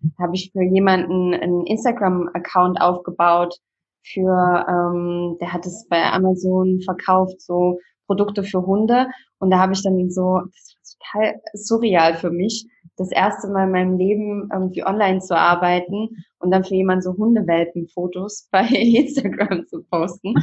[0.01, 3.59] Da habe ich für jemanden einen Instagram-Account aufgebaut,
[4.03, 9.07] für, ähm, der hat es bei Amazon verkauft, so Produkte für Hunde.
[9.39, 10.75] Und da habe ich dann so, das
[11.13, 16.09] war total surreal für mich, das erste Mal in meinem Leben irgendwie online zu arbeiten
[16.39, 20.35] und dann für jemanden so Hundewelpen-Fotos bei Instagram zu posten.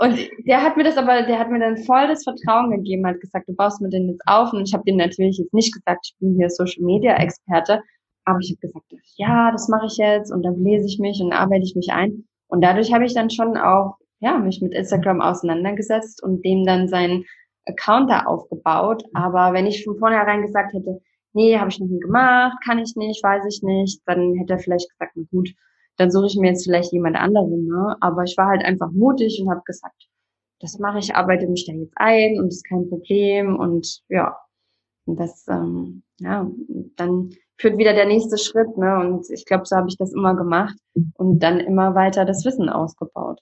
[0.00, 3.20] Und der hat mir das aber, der hat mir dann voll das Vertrauen gegeben, hat
[3.20, 4.52] gesagt, du baust mir den jetzt auf.
[4.52, 7.82] Und ich habe dem natürlich jetzt nicht gesagt, ich bin hier Social Media Experte,
[8.24, 8.84] aber ich habe gesagt,
[9.16, 12.28] ja, das mache ich jetzt und dann lese ich mich und arbeite ich mich ein.
[12.48, 16.88] Und dadurch habe ich dann schon auch, ja, mich mit Instagram auseinandergesetzt und dem dann
[16.88, 17.24] seinen
[17.66, 19.04] Account da aufgebaut.
[19.14, 21.00] Aber wenn ich von vornherein gesagt hätte,
[21.34, 24.58] nee, habe ich noch nie gemacht, kann ich nicht, weiß ich nicht, dann hätte er
[24.58, 25.50] vielleicht gesagt, na gut,
[25.96, 27.66] dann suche ich mir jetzt vielleicht jemand anderen.
[27.66, 27.96] Ne?
[28.00, 30.08] Aber ich war halt einfach mutig und habe gesagt,
[30.60, 34.36] das mache ich, arbeite mich da jetzt ein und ist kein Problem und ja,
[35.08, 36.48] und das, ähm, ja,
[36.96, 38.98] dann führt wieder der nächste Schritt, ne?
[38.98, 40.76] Und ich glaube, so habe ich das immer gemacht
[41.14, 43.40] und dann immer weiter das Wissen ausgebaut.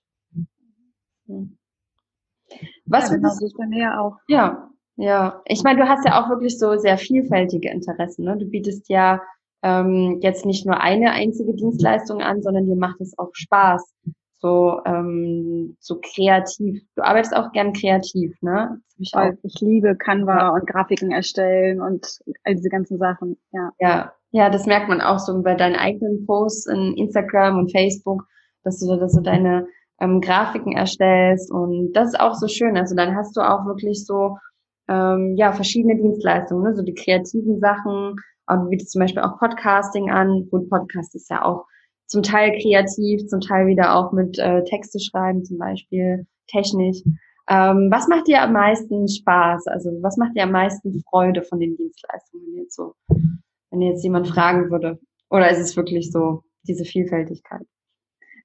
[2.86, 4.16] Was ja, genau, das ist bei mir auch.
[4.28, 5.42] Ja, ja.
[5.46, 8.24] Ich meine, du hast ja auch wirklich so sehr vielfältige Interessen.
[8.24, 8.36] Ne?
[8.38, 9.20] Du bietest ja
[9.62, 13.92] ähm, jetzt nicht nur eine einzige Dienstleistung an, sondern dir macht es auch Spaß,
[14.38, 16.82] so ähm, so kreativ.
[16.94, 18.80] Du arbeitest auch gern kreativ, ne?
[18.98, 19.32] Ich, auch.
[19.42, 20.48] ich liebe Canva ja.
[20.50, 23.36] und Grafiken erstellen und all diese ganzen Sachen.
[23.52, 23.70] Ja.
[23.78, 28.24] ja, ja, das merkt man auch so bei deinen eigenen Posts in Instagram und Facebook,
[28.64, 29.66] dass du da so deine
[30.00, 32.76] ähm, Grafiken erstellst und das ist auch so schön.
[32.76, 34.36] Also dann hast du auch wirklich so
[34.88, 36.74] ähm, ja verschiedene Dienstleistungen, ne?
[36.74, 38.16] so die kreativen Sachen,
[38.48, 40.48] und du bietest zum Beispiel auch Podcasting an.
[40.50, 41.64] Gut, Podcast ist ja auch
[42.06, 47.02] zum Teil kreativ, zum Teil wieder auch mit äh, Texte schreiben, zum Beispiel technisch.
[47.48, 49.66] Ähm, was macht dir am meisten Spaß?
[49.68, 52.94] Also was macht dir am meisten Freude von den Dienstleistungen wenn jetzt so,
[53.70, 54.98] wenn jetzt jemand fragen würde?
[55.30, 57.66] Oder ist es wirklich so, diese Vielfältigkeit?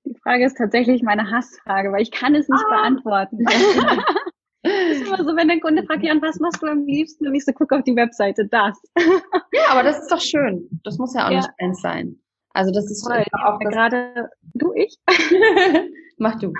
[0.05, 2.69] Die Frage ist tatsächlich meine Hassfrage, weil ich kann es nicht ah.
[2.69, 3.45] beantworten.
[4.63, 7.25] Das ist immer so, wenn der Kunde fragt, Jan, was machst du am liebsten?
[7.25, 8.79] Und ich so, guck auf die Webseite, das.
[8.95, 10.69] Ja, aber das ist doch schön.
[10.83, 11.37] Das muss ja auch ja.
[11.37, 12.20] nicht eins sein.
[12.53, 14.97] Also das ist Toll, auch ja, gerade du, ich.
[16.17, 16.53] Mach du.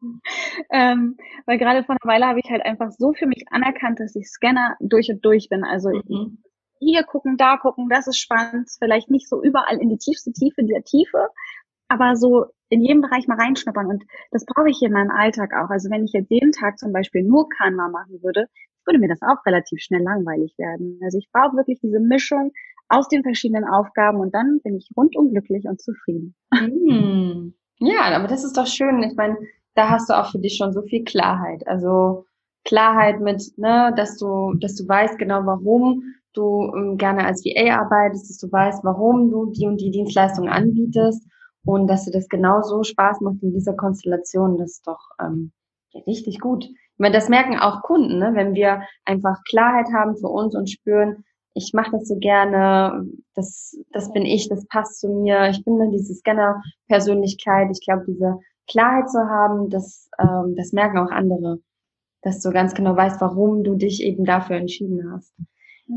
[0.70, 4.14] ähm, weil gerade vor einer Weile habe ich halt einfach so für mich anerkannt, dass
[4.16, 5.64] ich Scanner durch und durch bin.
[5.64, 6.38] Also mhm.
[6.78, 8.70] hier gucken, da gucken, das ist spannend.
[8.78, 11.28] Vielleicht nicht so überall in die tiefste Tiefe der Tiefe,
[11.88, 13.86] aber so in jedem Bereich mal reinschnuppern.
[13.86, 15.70] Und das brauche ich in meinem Alltag auch.
[15.70, 18.46] Also wenn ich jetzt jeden Tag zum Beispiel nur Canva machen würde,
[18.86, 20.98] würde mir das auch relativ schnell langweilig werden.
[21.02, 22.52] Also ich brauche wirklich diese Mischung
[22.88, 26.34] aus den verschiedenen Aufgaben und dann bin ich rundum glücklich und zufrieden.
[26.50, 27.52] Mm.
[27.80, 29.02] Ja, aber das ist doch schön.
[29.02, 29.36] Ich meine,
[29.74, 31.66] da hast du auch für dich schon so viel Klarheit.
[31.66, 32.24] Also
[32.64, 36.02] Klarheit mit, ne, dass du, dass du weißt genau, warum
[36.34, 40.48] du ähm, gerne als VA arbeitest, dass du weißt, warum du die und die Dienstleistung
[40.48, 41.26] anbietest
[41.64, 45.52] und dass dir das genauso Spaß macht in dieser Konstellation, das ist doch ähm,
[46.06, 46.64] richtig gut.
[46.64, 48.32] Ich meine, das merken auch Kunden, ne?
[48.34, 51.24] wenn wir einfach Klarheit haben für uns und spüren,
[51.58, 55.78] ich mache das so gerne, das, das bin ich, das passt zu mir, ich bin
[55.78, 57.68] dann diese Scanner-Persönlichkeit.
[57.72, 58.38] Ich glaube, diese
[58.70, 61.58] Klarheit zu haben, das, ähm, das merken auch andere,
[62.22, 65.34] dass du ganz genau weißt, warum du dich eben dafür entschieden hast.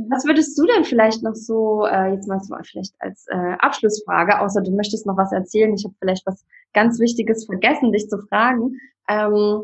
[0.09, 4.39] Was würdest du denn vielleicht noch so, äh, jetzt mal so vielleicht als äh, Abschlussfrage,
[4.39, 8.17] außer du möchtest noch was erzählen, ich habe vielleicht was ganz Wichtiges vergessen, dich zu
[8.17, 8.77] fragen.
[9.09, 9.63] Ähm,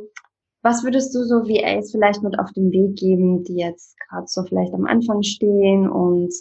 [0.67, 4.43] was würdest du so VAs vielleicht mit auf den Weg geben, die jetzt gerade so
[4.43, 6.33] vielleicht am Anfang stehen und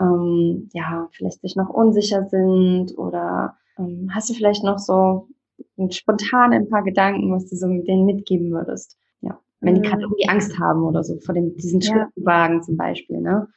[0.00, 5.28] ähm, ja, vielleicht sich noch unsicher sind oder ähm, hast du vielleicht noch so
[5.90, 8.96] spontan ein paar Gedanken, was du so mit denen mitgeben würdest?
[9.60, 10.02] wenn die gerade mhm.
[10.04, 12.24] irgendwie Angst haben oder so vor dem, diesen Schritt ja.
[12.24, 13.48] wagen zum Beispiel, ne?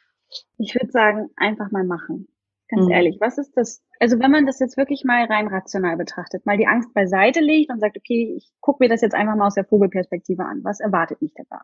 [0.58, 2.28] Ich würde sagen, einfach mal machen.
[2.74, 2.92] Ganz mhm.
[2.92, 3.84] ehrlich, was ist das?
[4.00, 7.72] Also wenn man das jetzt wirklich mal rein rational betrachtet, mal die Angst beiseite legt
[7.72, 10.62] und sagt, okay, ich gucke mir das jetzt einfach mal aus der Vogelperspektive an.
[10.64, 11.62] Was erwartet mich da?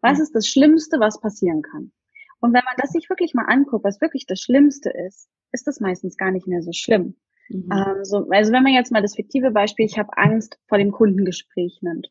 [0.00, 0.22] Was mhm.
[0.22, 1.92] ist das Schlimmste, was passieren kann?
[2.40, 5.80] Und wenn man das sich wirklich mal anguckt, was wirklich das Schlimmste ist, ist das
[5.80, 7.16] meistens gar nicht mehr so schlimm.
[7.48, 7.68] Mhm.
[7.72, 10.92] Ähm, so, also wenn man jetzt mal das fiktive Beispiel, ich habe Angst vor dem
[10.92, 12.08] Kundengespräch nimmt.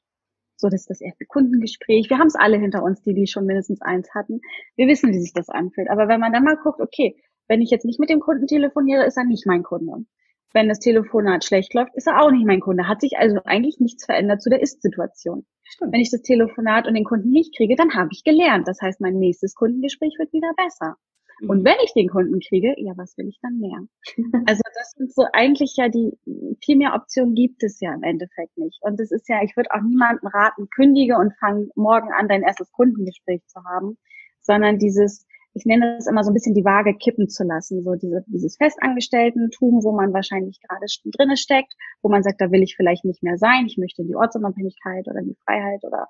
[0.56, 2.10] So, das ist das erste Kundengespräch.
[2.10, 4.42] Wir haben es alle hinter uns, die die schon mindestens eins hatten.
[4.76, 5.90] Wir wissen, wie sich das anfühlt.
[5.90, 7.16] Aber wenn man dann mal guckt, okay,
[7.48, 10.06] Wenn ich jetzt nicht mit dem Kunden telefoniere, ist er nicht mein Kunde.
[10.54, 12.88] Wenn das Telefonat schlecht läuft, ist er auch nicht mein Kunde.
[12.88, 15.46] Hat sich also eigentlich nichts verändert zu der Ist-Situation.
[15.82, 18.68] Wenn ich das Telefonat und den Kunden nicht kriege, dann habe ich gelernt.
[18.68, 20.96] Das heißt, mein nächstes Kundengespräch wird wieder besser.
[21.42, 21.66] Und mhm.
[21.66, 23.80] wenn ich den Kunden kriege, ja, was will ich dann mehr?
[24.48, 26.18] Also das sind so eigentlich ja die,
[26.64, 28.80] viel mehr Optionen gibt es ja im Endeffekt nicht.
[28.82, 32.44] Und es ist ja, ich würde auch niemandem raten, kündige und fang morgen an, dein
[32.44, 33.98] erstes Kundengespräch zu haben,
[34.42, 35.27] sondern dieses,
[35.58, 38.58] ich nenne das immer so ein bisschen die Waage kippen zu lassen, so diese, dieses
[38.58, 43.24] Festangestellten-Tum, wo man wahrscheinlich gerade drinne steckt, wo man sagt, da will ich vielleicht nicht
[43.24, 46.08] mehr sein, ich möchte die Ortsunabhängigkeit oder die Freiheit oder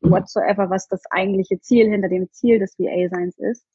[0.00, 3.66] whatsoever, was das eigentliche Ziel hinter dem Ziel des VA-Seins ist.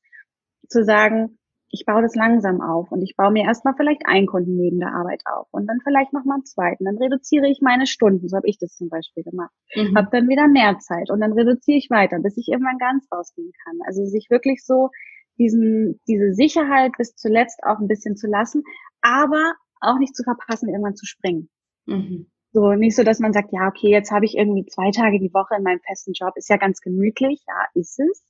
[0.69, 1.37] Zu sagen,
[1.71, 4.93] ich baue das langsam auf und ich baue mir erstmal vielleicht einen Kunden neben der
[4.93, 6.85] Arbeit auf und dann vielleicht nochmal einen zweiten.
[6.85, 9.53] Dann reduziere ich meine Stunden, so habe ich das zum Beispiel gemacht.
[9.75, 9.95] Mhm.
[9.95, 13.51] Habe dann wieder mehr Zeit und dann reduziere ich weiter, bis ich irgendwann ganz rausgehen
[13.63, 13.77] kann.
[13.85, 14.89] Also sich wirklich so
[15.37, 18.63] diesen, diese Sicherheit bis zuletzt auch ein bisschen zu lassen,
[19.01, 21.49] aber auch nicht zu verpassen, irgendwann zu springen.
[21.85, 22.27] Mhm.
[22.51, 25.33] So, nicht so, dass man sagt, ja, okay, jetzt habe ich irgendwie zwei Tage die
[25.33, 28.23] Woche in meinem festen Job, ist ja ganz gemütlich, ja, ist es.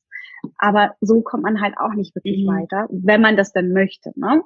[0.57, 2.51] Aber so kommt man halt auch nicht wirklich mhm.
[2.51, 4.41] weiter, wenn man das dann möchte, ne?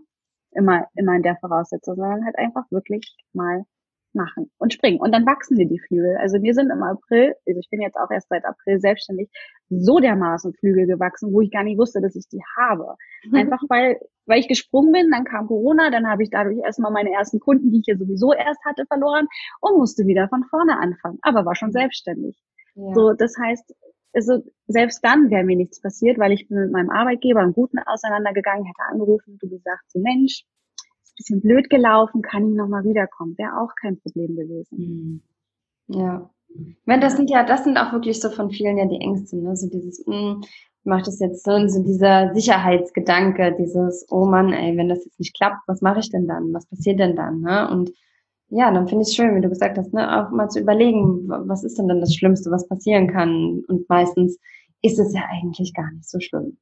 [0.56, 3.66] Immer, immer in der Voraussetzung, sondern halt einfach wirklich mal
[4.14, 5.00] machen und springen.
[5.00, 6.18] Und dann wachsen dir die Flügel.
[6.18, 9.30] Also wir sind im April, also ich bin jetzt auch erst seit April selbstständig,
[9.70, 12.96] so dermaßen Flügel gewachsen, wo ich gar nicht wusste, dass ich die habe.
[13.34, 17.12] Einfach weil, weil ich gesprungen bin, dann kam Corona, dann habe ich dadurch erstmal meine
[17.12, 19.28] ersten Kunden, die ich ja sowieso erst hatte, verloren
[19.62, 22.38] und musste wieder von vorne anfangen, aber war schon selbstständig.
[22.76, 22.94] Ja.
[22.94, 23.74] So, das heißt,
[24.14, 27.80] also selbst dann wäre mir nichts passiert, weil ich bin mit meinem Arbeitgeber im Guten
[27.80, 30.46] auseinandergegangen, hätte angerufen, du gesagt, so Mensch,
[31.04, 33.38] ist ein bisschen blöd gelaufen, kann ich nochmal wiederkommen.
[33.38, 35.22] Wäre auch kein Problem gewesen.
[35.88, 35.96] Mhm.
[35.96, 36.30] Ja.
[36.56, 39.38] Ich meine, das sind ja, das sind auch wirklich so von vielen ja die Ängste,
[39.38, 39.56] ne?
[39.56, 40.42] So dieses, mh, hm,
[40.84, 45.36] macht das jetzt so, so dieser Sicherheitsgedanke, dieses, oh Mann, ey, wenn das jetzt nicht
[45.36, 46.54] klappt, was mache ich denn dann?
[46.54, 47.42] Was passiert denn dann?
[47.42, 47.70] Ne?
[47.72, 47.92] Und
[48.56, 51.28] ja, dann finde ich es schön, wie du gesagt hast, ne, auch mal zu überlegen,
[51.28, 53.64] was ist denn dann das Schlimmste, was passieren kann.
[53.68, 54.38] Und meistens
[54.82, 56.58] ist es ja eigentlich gar nicht so schlimm.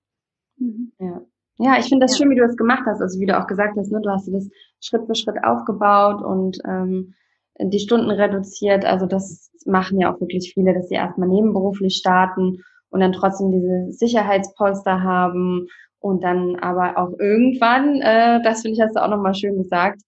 [0.57, 0.91] Mhm.
[0.99, 1.21] Ja.
[1.57, 2.23] Ja, ich finde das ja.
[2.23, 3.01] schön, wie du das gemacht hast.
[3.01, 4.49] Also wie du auch gesagt hast, ne, du hast das
[4.79, 7.13] Schritt für Schritt aufgebaut und ähm,
[7.59, 8.85] die Stunden reduziert.
[8.85, 13.51] Also das machen ja auch wirklich viele, dass sie erstmal nebenberuflich starten und dann trotzdem
[13.51, 15.67] diese Sicherheitspolster haben
[15.99, 20.01] und dann aber auch irgendwann, äh, das finde ich, hast du auch nochmal schön gesagt,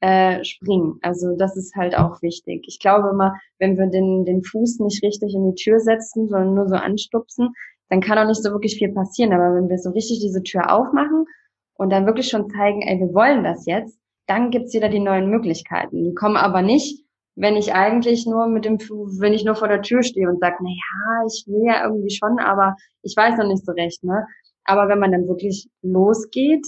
[0.00, 0.98] äh, springen.
[1.02, 2.64] Also das ist halt auch wichtig.
[2.66, 6.54] Ich glaube immer, wenn wir den, den Fuß nicht richtig in die Tür setzen, sondern
[6.54, 7.50] nur so anstupsen,
[7.88, 9.32] dann kann auch nicht so wirklich viel passieren.
[9.32, 11.26] Aber wenn wir so richtig diese Tür aufmachen
[11.74, 15.28] und dann wirklich schon zeigen, ey, wir wollen das jetzt, dann gibt's wieder die neuen
[15.28, 16.04] Möglichkeiten.
[16.04, 19.82] Die kommen aber nicht, wenn ich eigentlich nur mit dem, wenn ich nur vor der
[19.82, 23.48] Tür stehe und sage, na ja, ich will ja irgendwie schon, aber ich weiß noch
[23.48, 24.26] nicht so recht, ne?
[24.64, 26.66] Aber wenn man dann wirklich losgeht,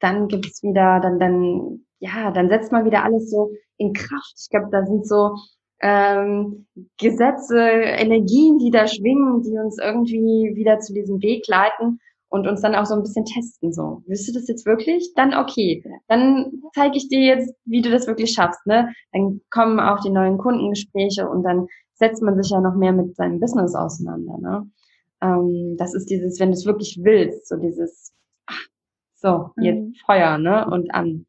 [0.00, 4.34] dann gibt's wieder, dann, dann ja, dann setzt man wieder alles so in Kraft.
[4.36, 5.36] Ich glaube, da sind so
[5.80, 6.66] ähm,
[6.98, 12.60] Gesetze, Energien, die da schwingen, die uns irgendwie wieder zu diesem Weg leiten und uns
[12.60, 13.72] dann auch so ein bisschen testen.
[13.72, 15.12] So, willst du das jetzt wirklich?
[15.14, 15.84] Dann okay.
[16.08, 18.66] Dann zeige ich dir jetzt, wie du das wirklich schaffst.
[18.66, 18.92] Ne?
[19.12, 23.14] Dann kommen auch die neuen Kundengespräche und dann setzt man sich ja noch mehr mit
[23.14, 24.38] seinem Business auseinander.
[24.38, 24.70] Ne?
[25.22, 28.12] Ähm, das ist dieses, wenn du es wirklich willst, so dieses,
[28.46, 28.66] ach,
[29.14, 29.94] so, jetzt mhm.
[30.04, 30.66] Feuer, ne?
[30.68, 31.26] Und an.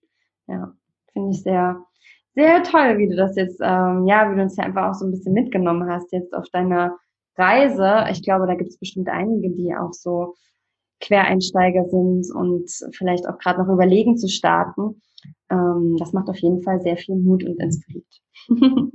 [0.54, 0.74] Ja,
[1.14, 1.84] finde ich sehr,
[2.36, 5.06] sehr toll, wie du das jetzt, ähm, ja, wie du uns ja einfach auch so
[5.06, 6.98] ein bisschen mitgenommen hast jetzt auf deiner
[7.38, 8.06] Reise.
[8.12, 10.36] Ich glaube, da gibt es bestimmt einige, die auch so
[11.00, 15.02] Quereinsteiger sind und vielleicht auch gerade noch überlegen zu starten.
[15.50, 18.22] Ähm, das macht auf jeden Fall sehr viel Mut und inspiriert.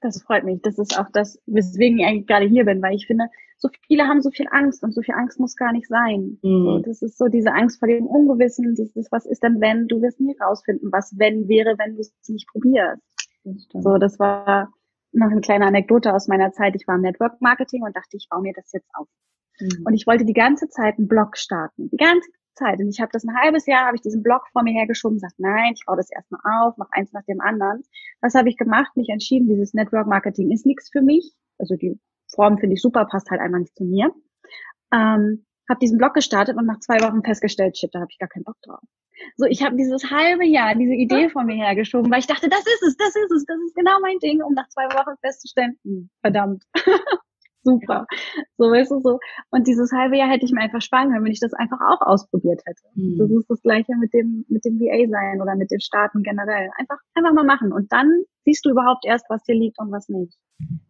[0.00, 0.60] Das freut mich.
[0.60, 3.24] Das ist auch das, weswegen ich eigentlich gerade hier bin, weil ich finde,
[3.56, 6.38] so viele haben so viel Angst und so viel Angst muss gar nicht sein.
[6.42, 6.64] Mhm.
[6.64, 10.02] So, das ist so diese Angst vor dem Ungewissen, dieses, was ist denn wenn, du
[10.02, 13.02] wirst nie rausfinden, was wenn wäre, wenn du es nicht probierst.
[13.44, 14.72] Das so, das war
[15.12, 16.74] noch eine kleine Anekdote aus meiner Zeit.
[16.74, 19.08] Ich war im Network Marketing und dachte, ich baue mir das jetzt auf.
[19.60, 19.84] Mhm.
[19.86, 21.88] Und ich wollte die ganze Zeit einen Blog starten.
[21.90, 22.78] Die ganze Zeit.
[22.80, 25.38] Und ich habe das ein halbes Jahr, habe ich diesen Blog vor mir hergeschoben, gesagt,
[25.38, 27.82] nein, ich baue das erstmal auf, mach eins nach dem anderen.
[28.20, 28.96] Was habe ich gemacht?
[28.96, 31.32] Mich entschieden, dieses Network Marketing ist nichts für mich.
[31.58, 31.98] Also die
[32.34, 34.10] Form finde ich super, passt halt einmal nicht zu mir.
[34.92, 38.28] Ähm, habe diesen Blog gestartet und nach zwei Wochen festgestellt, shit, da habe ich gar
[38.28, 38.80] keinen Bock drauf.
[39.36, 42.60] So, ich habe dieses halbe Jahr diese Idee vor mir hergeschoben, weil ich dachte, das
[42.60, 45.78] ist es, das ist es, das ist genau mein Ding, um nach zwei Wochen festzustellen,
[45.84, 46.64] hm, verdammt.
[47.64, 48.06] super.
[48.56, 49.18] So, weißt du, so.
[49.50, 52.00] Und dieses halbe Jahr hätte ich mir einfach sparen können, wenn ich das einfach auch
[52.06, 52.82] ausprobiert hätte.
[52.94, 53.18] Mhm.
[53.18, 56.68] Das ist das Gleiche mit dem, mit dem VA sein oder mit den Staaten generell.
[56.78, 57.72] Einfach, einfach mal machen.
[57.72, 60.36] Und dann siehst du überhaupt erst, was dir liegt und was nicht.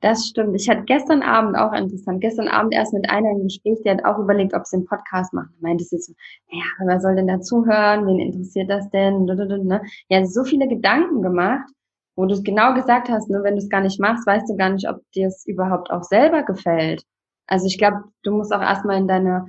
[0.01, 0.61] Das stimmt.
[0.61, 2.21] Ich hatte gestern Abend auch interessant.
[2.21, 5.33] Gestern Abend erst mit einer im Gespräch, die hat auch überlegt, ob sie einen Podcast
[5.33, 5.51] macht.
[5.61, 6.13] Meinte sie so,
[6.51, 8.07] naja, wer soll denn dazuhören?
[8.07, 9.25] Wen interessiert das denn?
[9.25, 9.83] Ne?
[10.11, 11.71] Ja, so viele Gedanken gemacht
[12.17, 14.57] wo du es genau gesagt hast, nur wenn du es gar nicht machst, weißt du
[14.57, 17.03] gar nicht, ob dir es überhaupt auch selber gefällt.
[17.47, 19.47] Also ich glaube, du musst auch erstmal in deiner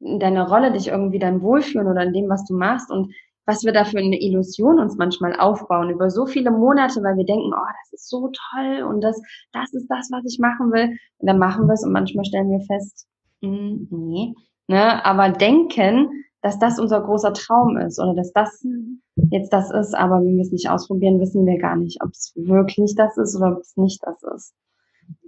[0.00, 3.12] in deiner Rolle dich irgendwie dann wohlfühlen oder in dem, was du machst und
[3.46, 7.24] was wir da für eine Illusion uns manchmal aufbauen über so viele Monate, weil wir
[7.24, 9.20] denken, oh, das ist so toll und das,
[9.52, 10.98] das ist das, was ich machen will.
[11.18, 13.06] Und dann machen wir es und manchmal stellen wir fest,
[13.40, 14.34] mm, nee.
[14.68, 15.02] Ne?
[15.04, 16.10] Aber denken,
[16.42, 19.02] dass das unser großer Traum ist oder dass das mhm.
[19.30, 22.32] jetzt das ist, aber wenn wir es nicht ausprobieren, wissen wir gar nicht, ob es
[22.36, 24.54] wirklich das ist oder ob es nicht das ist.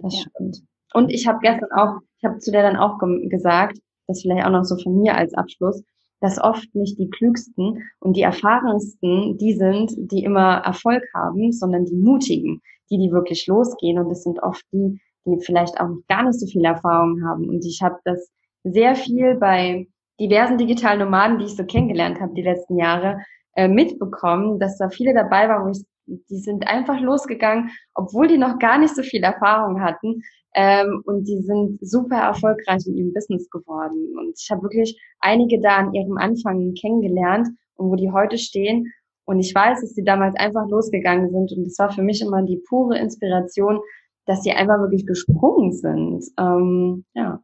[0.01, 0.21] Das ja.
[0.21, 0.61] stimmt.
[0.93, 4.51] Und ich habe gestern auch, ich habe zu der dann auch gesagt, das vielleicht auch
[4.51, 5.83] noch so von mir als Abschluss,
[6.19, 11.85] dass oft nicht die klügsten und die erfahrensten die sind, die immer Erfolg haben, sondern
[11.85, 13.97] die mutigen, die, die wirklich losgehen.
[13.97, 17.49] Und das sind oft die, die vielleicht auch gar nicht so viel Erfahrung haben.
[17.49, 18.29] Und ich habe das
[18.63, 19.87] sehr viel bei
[20.21, 23.17] diversen digitalen Nomaden, die ich so kennengelernt habe die letzten Jahre,
[23.55, 28.37] äh, mitbekommen, dass da viele dabei waren, wo ich, die sind einfach losgegangen, obwohl die
[28.37, 30.21] noch gar nicht so viel Erfahrung hatten.
[30.53, 34.17] Ähm, und die sind super erfolgreich in ihrem Business geworden.
[34.17, 38.91] Und ich habe wirklich einige da an ihrem Anfang kennengelernt und wo die heute stehen.
[39.25, 41.51] Und ich weiß, dass die damals einfach losgegangen sind.
[41.57, 43.79] Und das war für mich immer die pure Inspiration,
[44.25, 46.23] dass die einfach wirklich gesprungen sind.
[46.37, 47.41] Ähm, ja.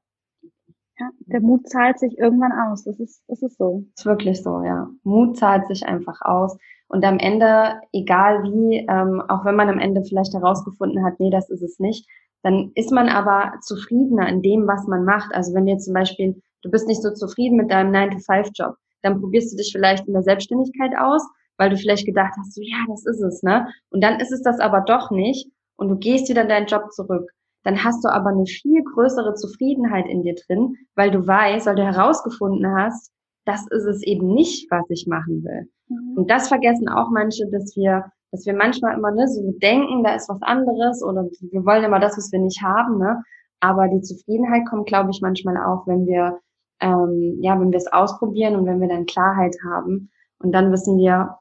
[0.99, 2.83] Ja, der Mut zahlt sich irgendwann aus.
[2.83, 3.83] Das ist, das ist so.
[3.95, 4.89] Das ist wirklich so, ja.
[5.03, 6.57] Mut zahlt sich einfach aus.
[6.87, 11.29] Und am Ende, egal wie, ähm, auch wenn man am Ende vielleicht herausgefunden hat, nee,
[11.29, 12.07] das ist es nicht,
[12.43, 15.33] dann ist man aber zufriedener in dem, was man macht.
[15.35, 19.53] Also wenn dir zum Beispiel, du bist nicht so zufrieden mit deinem 9-to-5-Job, dann probierst
[19.53, 21.21] du dich vielleicht in der Selbstständigkeit aus,
[21.57, 23.67] weil du vielleicht gedacht hast, so ja, das ist es, ne?
[23.89, 26.91] Und dann ist es das aber doch nicht und du gehst wieder in deinen Job
[26.91, 27.31] zurück
[27.67, 31.75] dann hast du aber eine viel größere Zufriedenheit in dir drin, weil du weißt, weil
[31.75, 33.11] du herausgefunden hast,
[33.43, 35.69] das ist es eben nicht, was ich machen will.
[35.89, 36.17] Mhm.
[36.17, 40.15] Und das vergessen auch manche, dass wir, dass wir manchmal immer ne, so denken, da
[40.15, 43.21] ist was anderes oder wir wollen immer das, was wir nicht haben, ne?
[43.59, 46.39] Aber die Zufriedenheit kommt, glaube ich, manchmal auch, wenn wir,
[46.79, 50.09] ähm, ja, wenn wir es ausprobieren und wenn wir dann Klarheit haben.
[50.39, 51.37] Und dann wissen wir,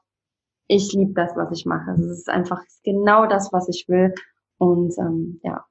[0.67, 1.91] ich liebe das, was ich mache.
[1.91, 4.13] Es ist einfach genau das, was ich will.
[4.57, 5.63] Und ähm, ja,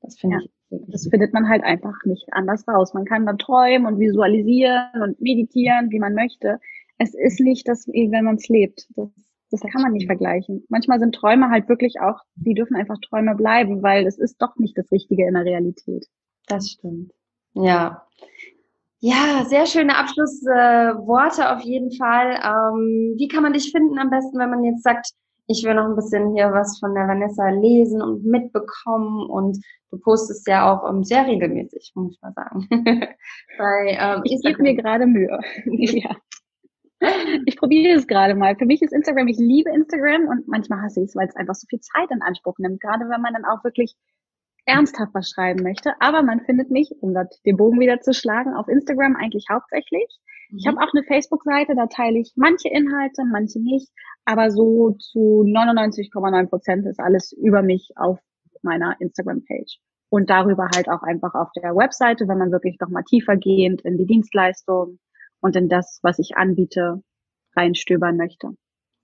[0.00, 0.42] das finde ja.
[0.42, 0.50] ich.
[0.88, 2.94] Das findet man halt einfach nicht anders raus.
[2.94, 6.60] Man kann dann träumen und visualisieren und meditieren, wie man möchte.
[6.98, 8.86] Es ist nicht das, wenn man es lebt.
[8.94, 9.08] Das,
[9.50, 10.64] das kann man nicht vergleichen.
[10.68, 14.56] Manchmal sind Träume halt wirklich auch, die dürfen einfach Träume bleiben, weil es ist doch
[14.56, 16.06] nicht das Richtige in der Realität.
[16.46, 17.12] Das stimmt.
[17.54, 18.06] Ja.
[19.00, 22.38] Ja, sehr schöne Abschlussworte äh, auf jeden Fall.
[22.44, 25.12] Ähm, wie kann man dich finden am besten, wenn man jetzt sagt,
[25.50, 29.58] ich will noch ein bisschen hier was von der Vanessa lesen und mitbekommen und
[29.90, 32.68] du postest ja auch um, sehr regelmäßig, muss ich mal sagen.
[33.58, 35.40] Bei, ähm, ich gebe mir gerade Mühe.
[35.64, 36.16] ja.
[37.46, 38.54] Ich probiere es gerade mal.
[38.56, 41.54] Für mich ist Instagram, ich liebe Instagram und manchmal hasse ich es, weil es einfach
[41.54, 42.80] so viel Zeit in Anspruch nimmt.
[42.80, 43.96] Gerade wenn man dann auch wirklich
[44.70, 45.92] ernsthaft was schreiben möchte.
[46.00, 50.18] Aber man findet mich, um den Bogen wieder zu schlagen, auf Instagram eigentlich hauptsächlich.
[50.56, 50.82] Ich habe mhm.
[50.82, 53.88] auch eine Facebook-Seite, da teile ich manche Inhalte, manche nicht,
[54.24, 58.18] aber so zu 99,9 Prozent ist alles über mich auf
[58.62, 59.78] meiner Instagram-Page.
[60.08, 63.82] Und darüber halt auch einfach auf der Webseite, wenn man wirklich noch mal tiefer gehend
[63.82, 64.98] in die Dienstleistung
[65.40, 67.02] und in das, was ich anbiete,
[67.54, 68.48] reinstöbern möchte.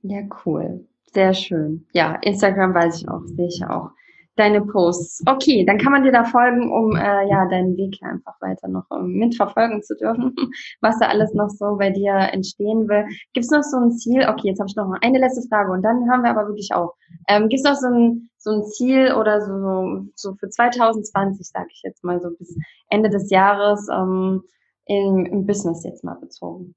[0.02, 0.87] Ja, cool.
[1.12, 1.87] Sehr schön.
[1.92, 3.90] Ja, Instagram weiß ich auch, sehe ich auch
[4.37, 5.22] deine Posts.
[5.27, 8.85] Okay, dann kann man dir da folgen, um äh, ja deinen Weg einfach weiter noch
[8.90, 10.35] um, ähm, mitverfolgen zu dürfen,
[10.81, 13.07] was da alles noch so bei dir entstehen will.
[13.33, 14.27] Gibt es noch so ein Ziel?
[14.29, 16.70] Okay, jetzt habe ich noch mal eine letzte Frage und dann hören wir aber wirklich
[16.72, 16.92] auf.
[17.29, 21.68] Ähm, Gibt es noch so ein, so ein Ziel oder so, so für 2020, sage
[21.70, 22.57] ich jetzt mal so bis
[22.90, 24.42] Ende des Jahres ähm,
[24.85, 26.75] im, im Business jetzt mal bezogen?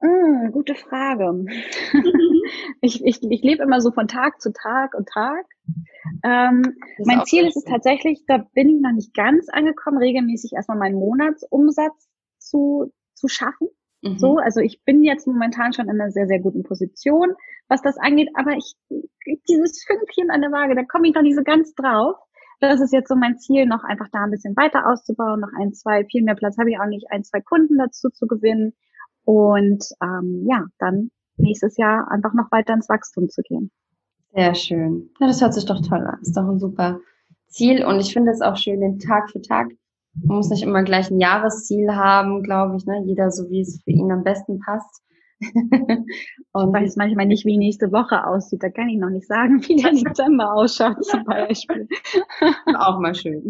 [0.00, 1.46] Mm, gute Frage.
[2.80, 5.46] ich ich, ich lebe immer so von Tag zu Tag und Tag.
[6.24, 10.78] Ähm, mein Ziel ist es tatsächlich, da bin ich noch nicht ganz angekommen, regelmäßig erstmal
[10.78, 13.68] meinen Monatsumsatz zu, zu schaffen.
[14.02, 14.18] Mhm.
[14.18, 17.34] So, also ich bin jetzt momentan schon in einer sehr, sehr guten Position,
[17.68, 18.74] was das angeht, aber ich,
[19.48, 22.16] dieses Fünkchen an der Waage, da komme ich noch nicht so ganz drauf.
[22.60, 25.74] Das ist jetzt so mein Ziel, noch einfach da ein bisschen weiter auszubauen, noch ein,
[25.74, 28.72] zwei, viel mehr Platz habe ich auch nicht, ein, zwei Kunden dazu zu gewinnen
[29.24, 33.70] und ähm, ja, dann nächstes Jahr einfach noch weiter ins Wachstum zu gehen.
[34.36, 35.08] Sehr schön.
[35.18, 36.18] Ja, das hört sich doch toll an.
[36.20, 37.00] Ist doch ein super,
[37.48, 39.68] Ziel und ich finde es auch schön, den Tag für Tag.
[40.14, 43.02] Man muss nicht immer gleich ein Jahresziel haben, glaube ich, ne?
[43.04, 45.02] Jeder so, wie es für ihn am besten passt.
[45.40, 48.62] und ich weiß manchmal nicht, wie nächste Woche aussieht.
[48.62, 51.88] Da kann ich noch nicht sagen, wie der Dezember ausschaut zum Beispiel.
[52.78, 53.42] Auch mal schön.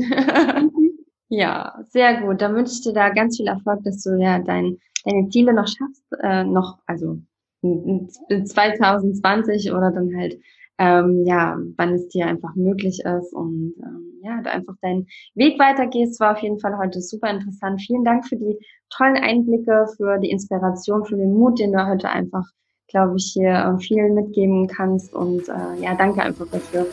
[1.28, 2.40] Ja, sehr gut.
[2.40, 5.66] Dann wünsche ich dir da ganz viel Erfolg, dass du ja dein, deine Ziele noch
[5.66, 7.18] schaffst, äh, noch, also
[7.62, 10.38] 2020 oder dann halt
[10.78, 15.58] ähm, ja, wann es dir einfach möglich ist und ähm, ja, du einfach deinen Weg
[15.58, 16.20] weitergehst.
[16.20, 17.80] War auf jeden Fall heute super interessant.
[17.80, 18.58] Vielen Dank für die
[18.90, 22.44] tollen Einblicke, für die Inspiration, für den Mut, den du heute einfach,
[22.88, 25.14] glaube ich, hier äh, vielen mitgeben kannst.
[25.14, 26.86] Und äh, ja, danke einfach dafür,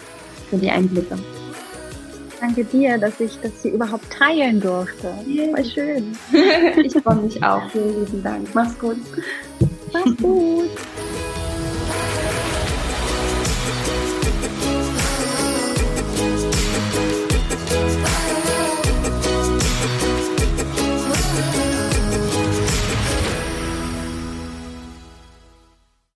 [0.49, 1.17] für die Einblicke.
[2.39, 5.13] Danke dir, dass ich das hier überhaupt teilen durfte.
[5.55, 6.17] Voll schön.
[6.83, 7.69] ich freue mich auch.
[7.69, 8.53] Vielen lieben Dank.
[8.53, 8.97] Mach's gut.
[9.93, 10.69] Mach's gut.